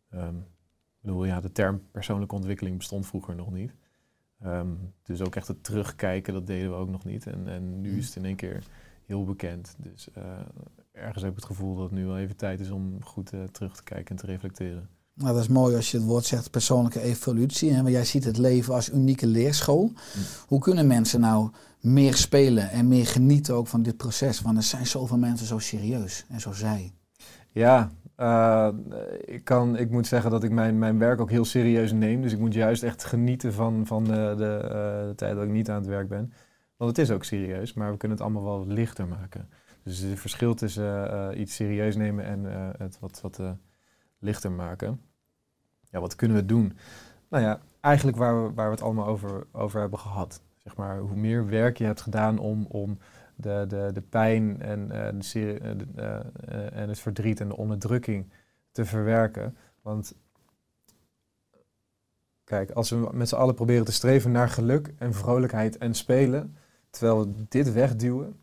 [0.09, 3.75] Ehm, ik bedoel, ja, de term persoonlijke ontwikkeling bestond vroeger nog niet.
[5.03, 7.27] Dus ook echt het terugkijken, dat deden we ook nog niet.
[7.27, 8.63] En, en nu is het in één keer
[9.05, 9.75] heel bekend.
[9.77, 10.23] Dus eh,
[10.91, 13.43] ergens heb ik het gevoel dat het nu wel even tijd is om goed eh,
[13.43, 14.89] terug te kijken en te reflecteren.
[15.13, 17.71] Nou, dat is mooi als je het woord zegt persoonlijke evolutie.
[17.71, 17.81] Hè?
[17.81, 19.91] Want jij ziet het leven als unieke leerschool.
[20.47, 21.49] Hoe kunnen mensen nou
[21.81, 24.41] meer spelen en meer genieten ook van dit proces?
[24.41, 26.93] Want er zijn zoveel mensen zo serieus en zo zij.
[27.51, 28.69] Ja, eh,
[29.25, 32.21] ik, kan, ik moet zeggen dat ik mijn, mijn werk ook heel serieus neem.
[32.21, 34.59] Dus ik moet juist echt genieten van, van de, de,
[35.07, 36.33] de tijd dat ik niet aan het werk ben.
[36.77, 39.49] Want het is ook serieus, maar we kunnen het allemaal wel lichter maken.
[39.83, 43.51] Dus het verschil tussen eh, iets serieus nemen en eh, het wat, wat eh,
[44.19, 45.01] lichter maken.
[45.89, 46.77] Ja, wat kunnen we doen?
[47.29, 50.41] Nou ja, eigenlijk waar we, waar we het allemaal over, over hebben gehad.
[50.57, 52.97] Zeg maar, hoe meer werk je hebt gedaan om, om
[53.35, 56.25] de, de, de pijn en, de
[56.73, 58.31] en het verdriet en de onderdrukking
[58.71, 59.57] te verwerken.
[59.81, 60.15] Want
[62.43, 66.55] kijk, als we met z'n allen proberen te streven naar geluk en vrolijkheid en spelen,
[66.97, 68.35] terwijl we dit wegduwen,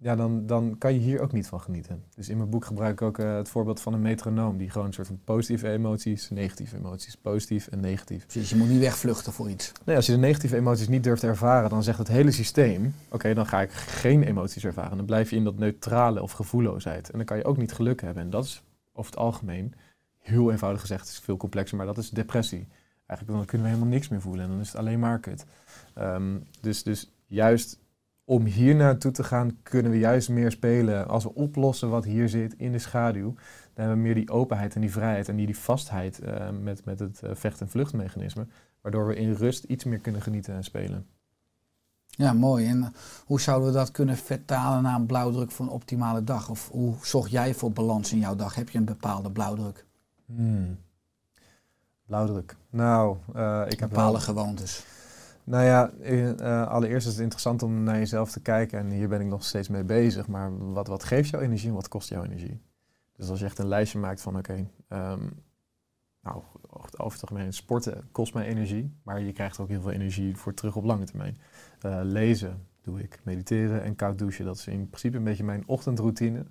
[0.00, 2.04] ja, dan, dan kan je hier ook niet van genieten.
[2.14, 4.86] Dus in mijn boek gebruik ik ook eh, het voorbeeld van een metronoom, die gewoon
[4.86, 8.26] een soort van positieve emoties, negatieve emoties, positief en negatief.
[8.26, 9.72] Dus je moet niet wegvluchten voor iets.
[9.84, 12.94] Nee, als je de negatieve emoties niet durft te ervaren, dan zegt het hele systeem:
[13.10, 14.96] Oké, dan ga ik geen emoties ervaren.
[14.96, 17.10] Dan blijf je in dat neutrale of gevoelloosheid.
[17.10, 18.22] En dan kan je ook niet geluk hebben.
[18.22, 19.74] En dat is over het algemeen,
[20.18, 22.68] heel eenvoudig gezegd, is veel complexer, maar dat is depressie.
[23.06, 25.46] Eigenlijk dan kunnen we helemaal niks meer voelen en dan is het alleen maar kut.
[25.94, 27.78] Ehm, dus, dus juist
[28.24, 31.08] om hier naartoe te gaan, kunnen we juist meer spelen.
[31.08, 34.74] Als we oplossen wat hier zit in de schaduw, dan hebben we meer die openheid
[34.74, 38.46] en die vrijheid en die, die vastheid eh, met, met het eh, vecht- en vluchtmechanisme.
[38.80, 41.06] Waardoor we in rust iets meer kunnen genieten en spelen.
[42.06, 42.66] Ja, mooi.
[42.66, 42.88] En eh,
[43.24, 46.50] hoe zouden we dat kunnen vertalen naar een blauwdruk voor een optimale dag?
[46.50, 48.54] Of hoe zorg jij voor balans in jouw dag?
[48.54, 49.84] Heb je een bepaalde blauwdruk?
[50.26, 50.78] Hmm.
[52.06, 52.56] Blauwdruk.
[52.70, 54.20] Nou, eh, ik heb Bepaalde wel...
[54.20, 54.84] gewoontes.
[55.44, 58.78] Nou ja, eh, allereerst is het interessant om naar jezelf te kijken.
[58.78, 60.28] En hier ben ik nog steeds mee bezig.
[60.28, 62.62] Maar wat, wat geeft jouw energie en wat kost jouw energie?
[63.12, 65.28] Dus als je echt een lijstje maakt van, oké, ehm,
[66.20, 68.96] nou, over het algemeen, sporten kost mij energie.
[69.02, 71.38] Maar je krijgt ook heel veel energie voor terug op lange termijn.
[71.80, 73.20] Eh, lezen doe ik.
[73.22, 76.46] Mediteren en koud douchen, dat is in principe een beetje mijn ochtendroutine.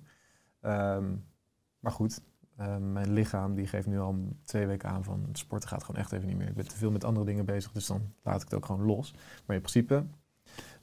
[0.60, 1.14] Ehm,
[1.78, 2.20] maar goed,
[2.56, 6.12] eh, mijn lichaam die geeft nu al twee weken aan van sporten gaat gewoon echt
[6.12, 6.48] even niet meer.
[6.48, 8.86] Ik ben te veel met andere dingen bezig, dus dan laat ik het ook gewoon
[8.86, 9.12] los.
[9.46, 10.04] Maar in principe,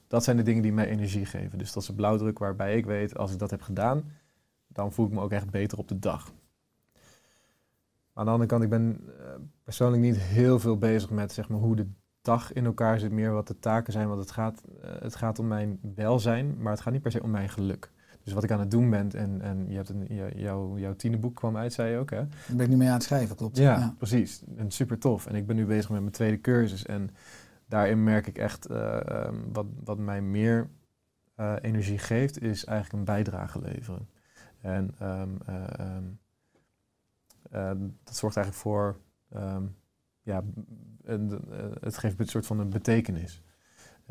[0.06, 1.58] dat zijn de dingen die mij energie geven.
[1.58, 4.04] Dus dat is een blauwdruk waarbij ik weet, als ik dat heb gedaan,
[4.66, 6.32] dan voel ik me ook echt beter op de dag.
[8.14, 9.24] Aan de andere kant, ik ben eh,
[9.64, 11.86] persoonlijk niet heel veel bezig met zeg maar, hoe de
[12.22, 14.08] dag in elkaar zit, meer wat de taken zijn.
[14.08, 17.22] Want het gaat, eh, het gaat om mijn welzijn, maar het gaat niet per se
[17.22, 17.90] om mijn geluk.
[18.24, 20.06] Dus wat ik aan het doen ben, en, en je hebt een,
[20.36, 22.16] jouw, tienerboek kwam uit, zei je ook, hè?
[22.16, 23.56] Daar ben ik nu mee aan het schrijven, klopt.
[23.56, 24.42] Ja, precies.
[24.56, 25.26] En super tof.
[25.26, 26.86] En ik ben nu bezig met mijn tweede cursus.
[26.86, 27.10] En
[27.66, 30.68] daarin merk ik echt uh, um, wat, wat mij meer
[31.36, 34.08] uh, energie geeft, is eigenlijk een bijdrage leveren.
[34.60, 35.64] En um, uh,
[37.68, 38.98] um, dat zorgt eigenlijk voor,
[40.22, 40.42] ja,
[41.02, 41.40] een,
[41.80, 43.42] het geeft een soort van een betekenis.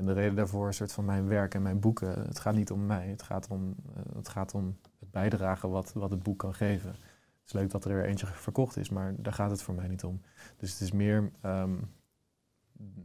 [0.02, 2.26] En de reden daarvoor is een soort van mijn werk en mijn boeken.
[2.28, 3.76] Het gaat niet om mij, het gaat om,
[4.16, 6.90] het, gaat om het bijdragen wat, wat het boek kan geven.
[6.90, 9.88] Het is leuk dat er er eentje verkocht is, maar daar gaat het voor mij
[9.88, 10.22] niet om.
[10.58, 11.90] Dus het is meer um,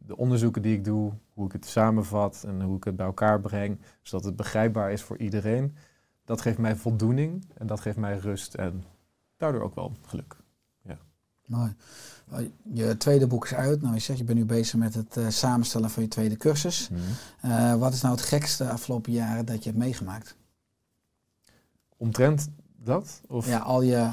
[0.06, 3.40] de onderzoeken die ik doe, hoe ik het samenvat en hoe ik het bij elkaar
[3.40, 5.76] breng, zodat het begrijpbaar is voor iedereen,
[6.24, 8.84] dat geeft mij voldoening en dat geeft mij rust en
[9.36, 10.36] daardoor ook wel geluk.
[11.46, 11.74] Mooi.
[12.32, 13.82] Uh, Je tweede boek is uit.
[13.82, 16.90] Nou, je zegt, je bent nu bezig met het eh, samenstellen van je tweede cursus.
[17.40, 20.36] Eh, wat is nou het gekste afgelopen jaren dat je hebt meegemaakt?
[21.96, 23.20] Omtrent dat?
[23.26, 24.10] Of Ja, al je,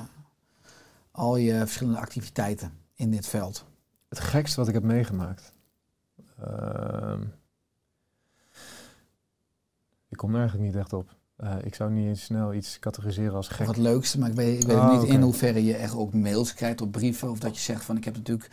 [1.12, 3.66] al je verschillende activiteiten in dit veld.
[4.10, 5.52] het gekste wat ik heb meegemaakt?
[6.40, 7.22] Ehm,
[10.10, 11.16] ik kom er eigenlijk niet echt op.
[11.36, 13.68] Eh, ik zou niet eens snel iets categoriseren als gek.
[13.68, 16.54] het leukste, maar ik weet, ik weet Oh, niet in hoeverre je echt ook mails
[16.54, 17.30] krijgt of brieven.
[17.30, 18.50] Of dat je zegt van ik heb natuurlijk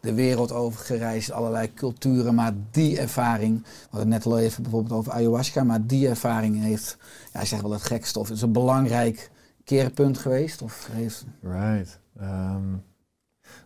[0.00, 2.34] de wereld over gereisd, allerlei culturen.
[2.34, 5.64] Maar die ervaring, we hadden het net al even bijvoorbeeld over ayahuasca.
[5.64, 6.98] Maar die ervaring heeft,
[7.32, 8.18] ja, ik zeg wel het gekste.
[8.18, 9.30] Of is een belangrijk
[9.64, 10.62] keerpunt geweest.
[10.62, 12.00] Of heeft, Right.
[12.16, 12.70] Ehm,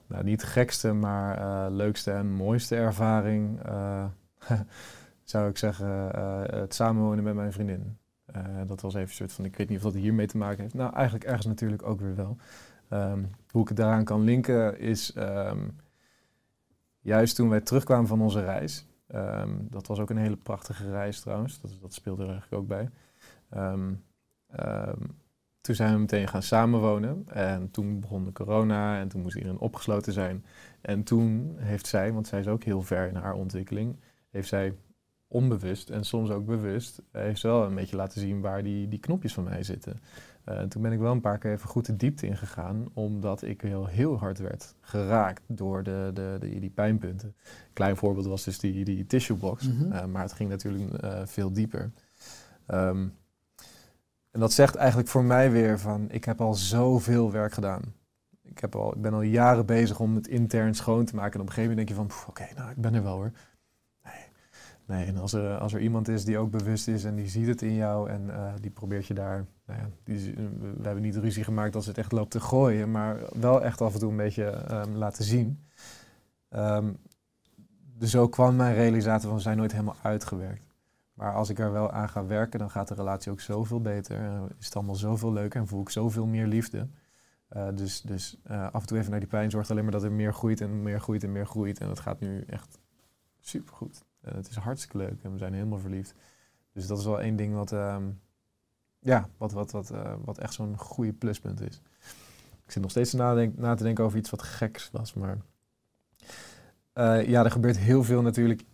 [0.06, 4.04] nou, niet het gekste, maar eh, leukste en mooiste ervaring eh,
[5.24, 5.88] zou ik zeggen
[6.60, 7.96] het samenwonen met mijn vriendin.
[8.36, 10.62] Eh, dat was even een soort van, ik weet niet of dat hiermee te maken
[10.62, 10.74] heeft.
[10.74, 12.36] Nou, eigenlijk ergens natuurlijk ook weer wel.
[12.88, 15.68] Ehm, hoe ik het daaraan kan linken is ehm,
[17.00, 18.86] juist toen wij terugkwamen van onze reis.
[19.06, 22.68] ehm, dat was ook een hele prachtige reis trouwens, dat, dat speelde er eigenlijk ook
[22.68, 22.90] bij.
[25.60, 27.24] Toen zijn we meteen gaan samenwonen.
[27.28, 30.44] En toen begon de corona en toen moest iedereen opgesloten zijn.
[30.80, 33.96] En toen heeft zij, want zij is ook heel ver in haar ontwikkeling,
[34.30, 34.74] heeft zij
[35.28, 38.88] onbewust en soms ook bewust, eh, heeft ze wel een beetje laten zien waar die,
[38.88, 40.00] die knopjes van mij zitten.
[40.44, 43.60] Eh, toen ben ik wel een paar keer even goed de diepte ingegaan, omdat ik
[43.60, 47.34] heel, heel hard werd geraakt door de, de, de, die pijnpunten.
[47.72, 49.92] Klein voorbeeld was dus die, die tissue box, Mhm.
[49.92, 51.90] eh, maar het ging natuurlijk veel dieper.
[52.66, 53.06] Ehm,
[54.30, 57.82] en dat zegt eigenlijk voor mij weer van, ik heb al zoveel werk gedaan.
[58.42, 61.32] Ik, heb al, ik ben al jaren bezig om het intern schoon te maken.
[61.34, 63.14] En op een gegeven moment denk je van, "Pff, oké, nou, ik ben er wel
[63.16, 63.32] hoor.
[64.86, 67.46] Nee, en als er, als er iemand is die ook bewust is en die ziet
[67.46, 71.02] het in jou en eh, die probeert je daar, nou ja, die, z- we hebben
[71.02, 74.10] niet ruzie gemaakt als het echt loopt te gooien, maar wel echt af en toe
[74.10, 75.64] een beetje ehm, laten zien.
[76.48, 76.92] Ehm,
[77.98, 80.64] dus zo kwam mijn realisatie van, we zijn nooit helemaal uitgewerkt.
[81.14, 84.16] Maar als ik er wel aan ga werken, dan gaat de relatie ook zoveel beter.
[84.20, 86.88] Eh, is het allemaal zoveel leuker en voel ik zoveel meer liefde.
[87.48, 90.02] Eh, dus dus eh, af en toe even naar die pijn zorgt alleen maar dat
[90.02, 91.78] er meer groeit en meer groeit en meer groeit.
[91.80, 92.78] En het gaat nu echt
[93.40, 94.04] supergoed.
[94.26, 96.14] En het is hartstikke leuk en we zijn helemaal verliefd.
[96.72, 98.04] Dus dat is wel één ding wat, ehm,
[98.98, 101.80] ja, wat, wat, wat, eh, wat echt zo'n goede pluspunt is.
[102.64, 105.38] Ik zit nog steeds na, te denken over iets wat geks was, maar...
[106.92, 108.64] eh, ja, er gebeurt heel veel natuurlijk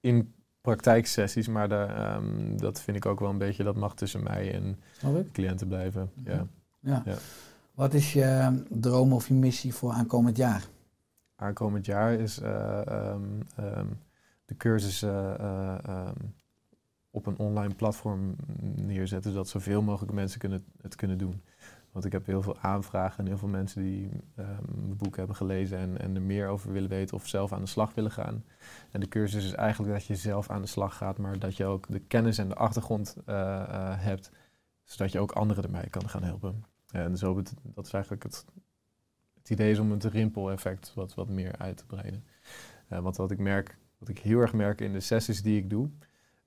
[0.00, 4.22] in praktijksessies, maar daar, ehm, dat vind ik ook wel een beetje, dat mag tussen
[4.22, 6.10] mij en de cliënten blijven.
[6.24, 6.46] Ja.
[6.80, 7.02] Ja.
[7.04, 7.16] Ja.
[7.74, 10.64] Wat is je droom of je missie voor aankomend jaar?
[11.36, 13.86] Aankomend jaar is eh, ehm,
[14.52, 16.14] de cursus eh, eh, ehm,
[17.10, 18.36] op een online platform
[18.74, 21.42] neerzetten, zodat zoveel mogelijk mensen kunnen, het kunnen doen.
[21.92, 25.36] Want ik heb heel veel aanvragen en heel veel mensen die ehm, mijn boek hebben
[25.36, 28.44] gelezen en, en er meer over willen weten of zelf aan de slag willen gaan.
[28.90, 31.64] En de cursus is eigenlijk dat je zelf aan de slag gaat, maar dat je
[31.64, 34.30] ook de kennis en de achtergrond eh, eh, hebt,
[34.82, 36.64] zodat je ook anderen erbij kan gaan helpen.
[36.90, 37.42] En zo,
[37.74, 38.44] dat is eigenlijk het,
[39.34, 42.24] het idee is om het rimpel-effect wat, wat meer uit te breiden.
[42.88, 45.70] Eh, want wat ik merk, wat ik heel erg merk in de sessies die ik
[45.70, 45.90] doe,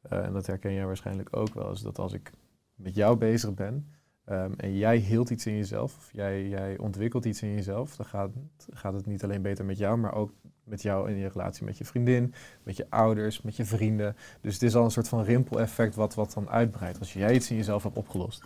[0.02, 2.32] eh, en dat herken jij waarschijnlijk ook wel, is dat als ik
[2.76, 3.90] met jou bezig ben
[4.26, 8.06] ehm, en jij hield iets in jezelf, of jij, jij ontwikkelt iets in jezelf, dan
[8.06, 8.32] gaat,
[8.70, 10.32] gaat het niet alleen beter met jou, maar ook
[10.64, 12.34] met jou in je relatie met je vriendin,
[12.64, 14.16] met je ouders, met je vrienden.
[14.42, 17.50] Dus het is al een soort van rimpel-effect wat, wat dan uitbreidt als jij iets
[17.50, 18.44] in jezelf hebt opgelost.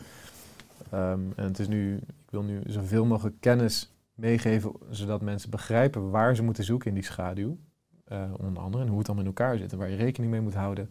[0.89, 6.10] Ehm, en het is nu, ik wil nu zoveel mogelijk kennis meegeven, zodat mensen begrijpen
[6.10, 7.57] waar ze moeten zoeken in die schaduw.
[8.10, 10.41] Eh, onder andere, en hoe het allemaal in elkaar zit en waar je rekening mee
[10.41, 10.89] moet houden.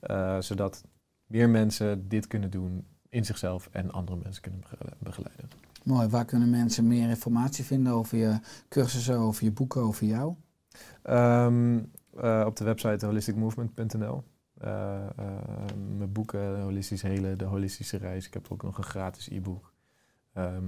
[0.00, 0.84] eh, zodat
[1.26, 5.48] meer mensen dit kunnen doen in zichzelf en andere mensen kunnen begele- begeleiden.
[5.84, 8.38] Mooi, waar kunnen mensen meer informatie vinden over je
[8.68, 10.34] cursussen, over je boeken, over jou?
[11.02, 11.78] Ehm,
[12.16, 14.24] eh, op de website holisticmovement.nl.
[14.58, 15.26] Eh, eh,
[15.96, 18.26] mijn boeken, Holistisch Helen, De Holistische Reis.
[18.26, 19.72] Ik heb ook nog een gratis e-book.
[20.32, 20.64] Ehm,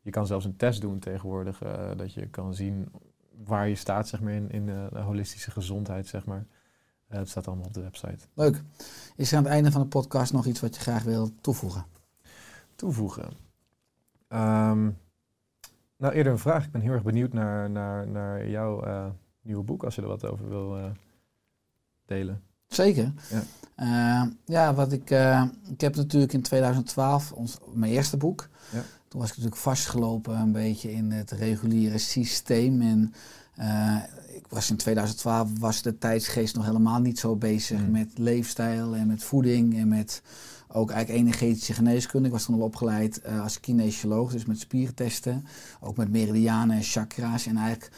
[0.00, 1.58] je kan zelfs een test doen tegenwoordig,
[1.96, 2.88] dat je kan zien
[3.44, 6.06] waar je staat zeg maar, in, in eh, de holistische gezondheid.
[6.06, 6.46] Zeg maar.
[7.08, 8.26] Eh, het staat allemaal op de website.
[8.34, 8.62] Leuk.
[9.16, 11.84] Is er aan het einde van de podcast nog iets wat je graag wil toevoegen?
[12.74, 13.32] Toevoegen.
[14.28, 14.90] Ehm,
[15.96, 16.64] nou, eerder een vraag.
[16.64, 19.06] Ik ben heel erg benieuwd naar, naar, naar jouw eh,
[19.42, 20.92] nieuwe boek, als je er wat over wil
[22.06, 22.42] delen.
[22.66, 23.12] Zeker.
[23.30, 23.42] Ja.
[24.44, 25.10] Ja, wat ik,
[25.70, 28.48] ik heb natuurlijk in 2012 ons, mijn eerste boek.
[28.72, 28.82] Ja.
[29.14, 32.80] Toen was ik natuurlijk vastgelopen een beetje in het reguliere systeem.
[32.82, 33.14] En
[33.54, 33.96] eh,
[34.36, 37.90] ik was in 2012 was de tijdsgeest nog helemaal niet zo bezig Mm.
[37.90, 40.22] met leefstijl en met voeding en met
[40.68, 42.26] ook eigenlijk energetische geneeskunde.
[42.26, 45.46] Ik was toen al opgeleid eh, als kinesioloog, dus met spiertesten,
[45.80, 47.90] ook met meridianen en chakra's en eigenlijk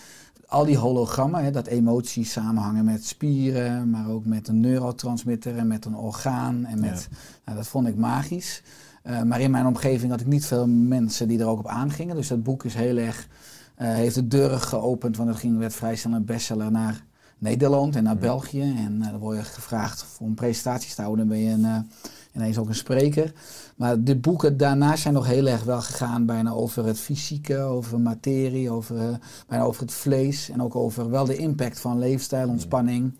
[0.46, 5.66] al die hologrammen, hè, dat emoties samenhangen met spieren, maar ook met een neurotransmitter en
[5.66, 7.08] met een orgaan en met,
[7.44, 8.62] nou, dat vond ik magisch.
[9.06, 12.16] Eh, maar in mijn omgeving had ik niet veel mensen die er ook op aangingen.
[12.16, 13.28] Dus dat boek is heel erg,
[13.74, 15.16] eh, heeft de deuren geopend.
[15.16, 17.04] Want het ging, werd vrij snel een bestseller naar
[17.38, 18.20] Nederland en naar Ja.
[18.20, 18.60] België.
[18.60, 21.28] En eh, dan word je gevraagd om presentaties te houden.
[21.28, 21.90] Dan ben je een,
[22.34, 23.32] ineens ook een spreker.
[23.76, 26.26] Maar de boeken daarna zijn nog heel erg wel gegaan.
[26.26, 30.50] Bijna over het fysieke, over materie, over, bijna over het vlees.
[30.50, 33.12] En ook over wel de impact van leefstijl, ontspanning,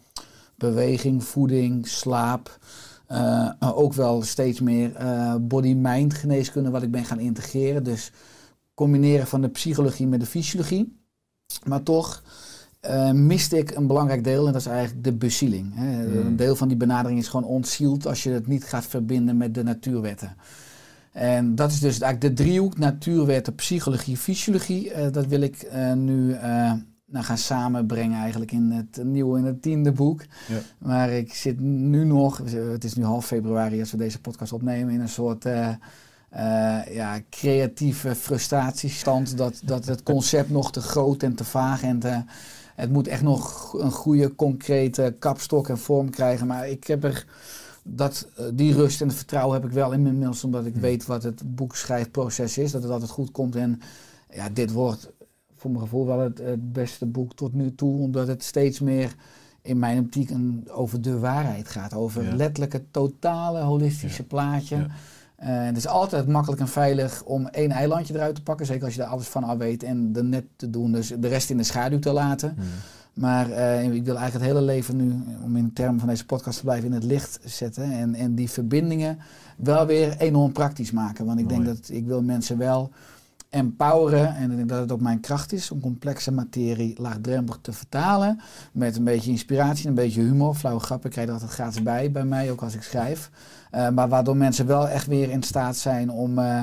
[0.54, 2.58] beweging, voeding, slaap.
[3.06, 7.84] Eh, ook wel steeds meer eh, body-mind geneeskunde wat ik ben gaan integreren.
[7.84, 8.12] Dus
[8.74, 10.98] combineren van de psychologie met de fysiologie.
[11.64, 12.22] Maar toch
[12.80, 15.74] eh, miste ik een belangrijk deel en dat is eigenlijk de bezieling.
[15.74, 16.06] Hè.
[16.06, 16.26] Mm.
[16.26, 19.54] Een deel van die benadering is gewoon ontzield als je het niet gaat verbinden met
[19.54, 20.36] de natuurwetten.
[21.12, 25.10] En dat is dus eigenlijk de driehoek natuurwetten, psychologie, fysiologie.
[25.10, 26.36] Dat wil ik nu
[27.06, 30.22] nou, gaan samenbrengen eigenlijk in het nieuwe, in het tiende boek.
[30.48, 30.58] Ja.
[30.78, 34.94] Maar ik zit nu nog, het is nu half februari als we deze podcast opnemen,
[34.94, 35.68] in een soort eh,
[36.28, 39.36] eh, ja, creatieve frustratiestand.
[39.36, 42.22] Dat, dat het concept nog te groot en te vaag en te,
[42.74, 46.46] het moet echt nog een goede, concrete kapstok en vorm krijgen.
[46.46, 47.26] Maar ik heb er
[47.82, 51.22] dat, eh, die rust en het vertrouwen heb ik wel inmiddels, omdat ik weet wat
[51.22, 53.56] het boekschrijfproces is, dat het altijd goed komt.
[53.56, 53.80] En
[54.30, 55.10] ja, dit wordt
[55.66, 59.14] voor mijn gevoel wel het, het beste boek tot nu toe, omdat het steeds meer
[59.62, 61.94] in mijn optiek een, over de waarheid gaat.
[61.94, 62.36] Over Ja.
[62.36, 64.76] letterlijk het totale holistische plaatje.
[64.76, 64.86] Ja.
[65.36, 68.94] Eh, het is altijd makkelijk en veilig om één eilandje eruit te pakken, zeker als
[68.94, 71.56] je er alles van af weet en er net te doen, dus de rest in
[71.56, 72.56] de schaduw te laten.
[73.14, 75.14] Maar eh, ik wil eigenlijk het hele leven nu,
[75.44, 77.92] om in de termen van deze podcast te blijven, in het licht zetten.
[77.92, 79.18] En, en die verbindingen
[79.56, 81.26] wel weer enorm praktisch maken.
[81.26, 82.90] Want ik denk dat ik wil mensen wel
[83.56, 84.36] empoweren.
[84.36, 88.40] En ik denk dat het ook mijn kracht is om complexe materie laagdrempelig te vertalen.
[88.72, 90.54] Met een beetje inspiratie en een beetje humor.
[90.54, 93.30] Flauwe grappen krijg je altijd gratis bij, bij mij, ook als ik schrijf.
[93.70, 96.38] Eh, maar waardoor mensen wel echt weer in staat zijn om...
[96.38, 96.62] eh,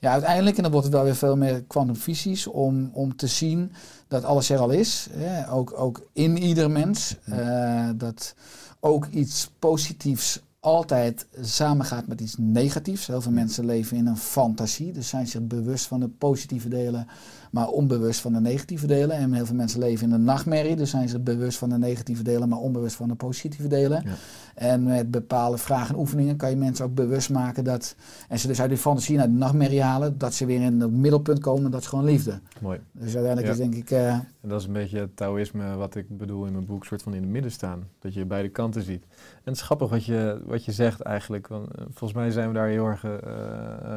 [0.00, 3.72] ja, uiteindelijk, en dan wordt het wel weer veel meer kwantumfysisch, om, om te zien
[4.08, 5.08] dat alles er al is.
[5.12, 5.50] Hè?
[5.50, 7.16] Ook, ook in ieder mens.
[7.24, 8.34] eh, dat
[8.80, 13.06] ook iets positiefs altijd samengaat met iets negatiefs.
[13.06, 17.06] Heel veel mensen leven in een fantasie, dus zijn zich bewust van de positieve delen,
[17.54, 19.16] maar onbewust van de negatieve delen.
[19.16, 22.22] En heel veel mensen leven in een nachtmerrie, dus zijn ze bewust van de negatieve
[22.22, 24.02] delen, maar onbewust van de positieve delen.
[24.04, 24.12] Ja.
[24.54, 27.94] En met bepaalde vragen en oefeningen kan je mensen ook bewust maken dat,
[28.28, 30.90] en ze dus uit die fantasie naar de nachtmerrie halen, dat ze weer in het
[30.90, 32.38] middelpunt komen, dat is gewoon liefde.
[32.60, 32.80] Mooi.
[32.92, 33.52] Dus uiteindelijk Ja.
[33.52, 36.52] is denk ik, eh, En dat is een beetje het Taoïsme wat ik bedoel in
[36.52, 37.88] mijn boek, soort van in het midden staan.
[37.98, 39.02] Dat je beide kanten ziet.
[39.34, 41.48] En het is grappig wat je, wat je zegt eigenlijk.
[41.48, 43.10] Want, eh, volgens mij zijn we daar heel erg eh,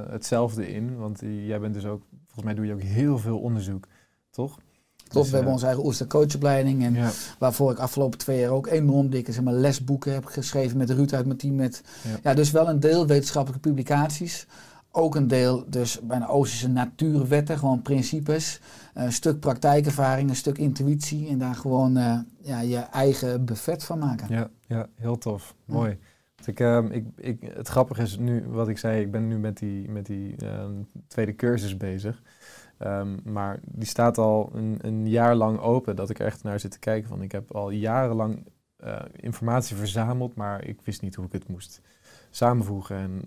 [0.09, 0.95] hetzelfde in.
[0.97, 2.01] Want jij bent dus ook,
[2.37, 3.87] volgens mij doe je ook heel veel onderzoek,
[4.29, 4.57] toch?
[5.07, 6.83] Klopt, Dus, we hebben eh, onze eigen Oester coachopleiding.
[6.83, 10.77] En Ja, waarvoor ik afgelopen twee jaar ook enorm dikke zeg maar, lesboeken heb geschreven
[10.77, 11.55] met Ruud uit mijn team.
[11.55, 12.19] Met, Ja.
[12.23, 12.33] ja.
[12.33, 14.47] dus wel een deel wetenschappelijke publicaties.
[14.91, 18.59] Ook een deel dus bijna Oosterse natuurwetten, gewoon principes.
[18.93, 21.29] Een stuk praktijkervaring, een stuk intuïtie.
[21.29, 24.27] En daar gewoon eh, ja, je eigen buffet van maken.
[24.29, 25.55] ja, ja, heel tof.
[25.65, 25.97] Mooi.
[26.45, 29.89] Ehm, ik, ik, het grappige is nu, wat ik zei, ik ben nu met die,
[29.89, 32.21] met die ehm, tweede cursus bezig.
[32.77, 36.71] Ehm, maar die staat al een, een jaar lang open, dat ik echt naar zit
[36.71, 37.09] te kijken.
[37.09, 38.45] Van, ik heb al jarenlang
[38.77, 41.81] eh, informatie verzameld, maar ik wist niet hoe ik het moest
[42.29, 42.97] samenvoegen.
[42.97, 43.21] En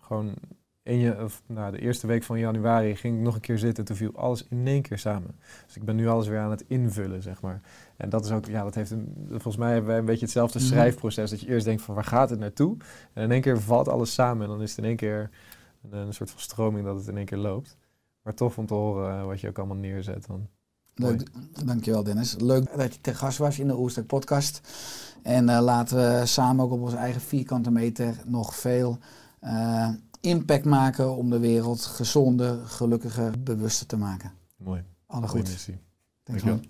[0.00, 0.34] gewoon
[0.82, 3.84] in of, nou, de eerste week van januari ging ik nog een keer zitten.
[3.84, 5.38] Toen viel alles in één keer samen.
[5.66, 7.60] Dus ik ben nu alles weer aan het invullen, zeg maar.
[8.00, 10.58] En dat is ook, ja, dat heeft een, volgens mij hebben wij een beetje hetzelfde
[10.58, 10.68] Mhm.
[10.68, 11.30] schrijfproces.
[11.30, 12.76] Dat je eerst denkt van waar gaat het naartoe?
[13.12, 14.42] En in één keer valt alles samen.
[14.42, 15.30] En dan is het in één keer
[15.82, 17.76] een, een soort van stroming dat het in één keer loopt.
[18.22, 20.48] Maar tof om te horen eh, wat je ook allemaal neerzet dan.
[20.94, 21.28] Leuk,
[21.64, 22.36] dankjewel Dennis.
[22.38, 24.60] Leuk dat je te gast was in de Oerstek podcast.
[25.22, 28.98] En eh, laten we samen ook op onze eigen vierkante meter nog veel
[29.40, 29.88] eh,
[30.20, 34.32] impact maken om de wereld gezonder, gelukkiger, bewuster te maken.
[34.56, 34.82] Mooi.
[35.06, 35.68] Alle goed.
[36.24, 36.60] Dankjewel.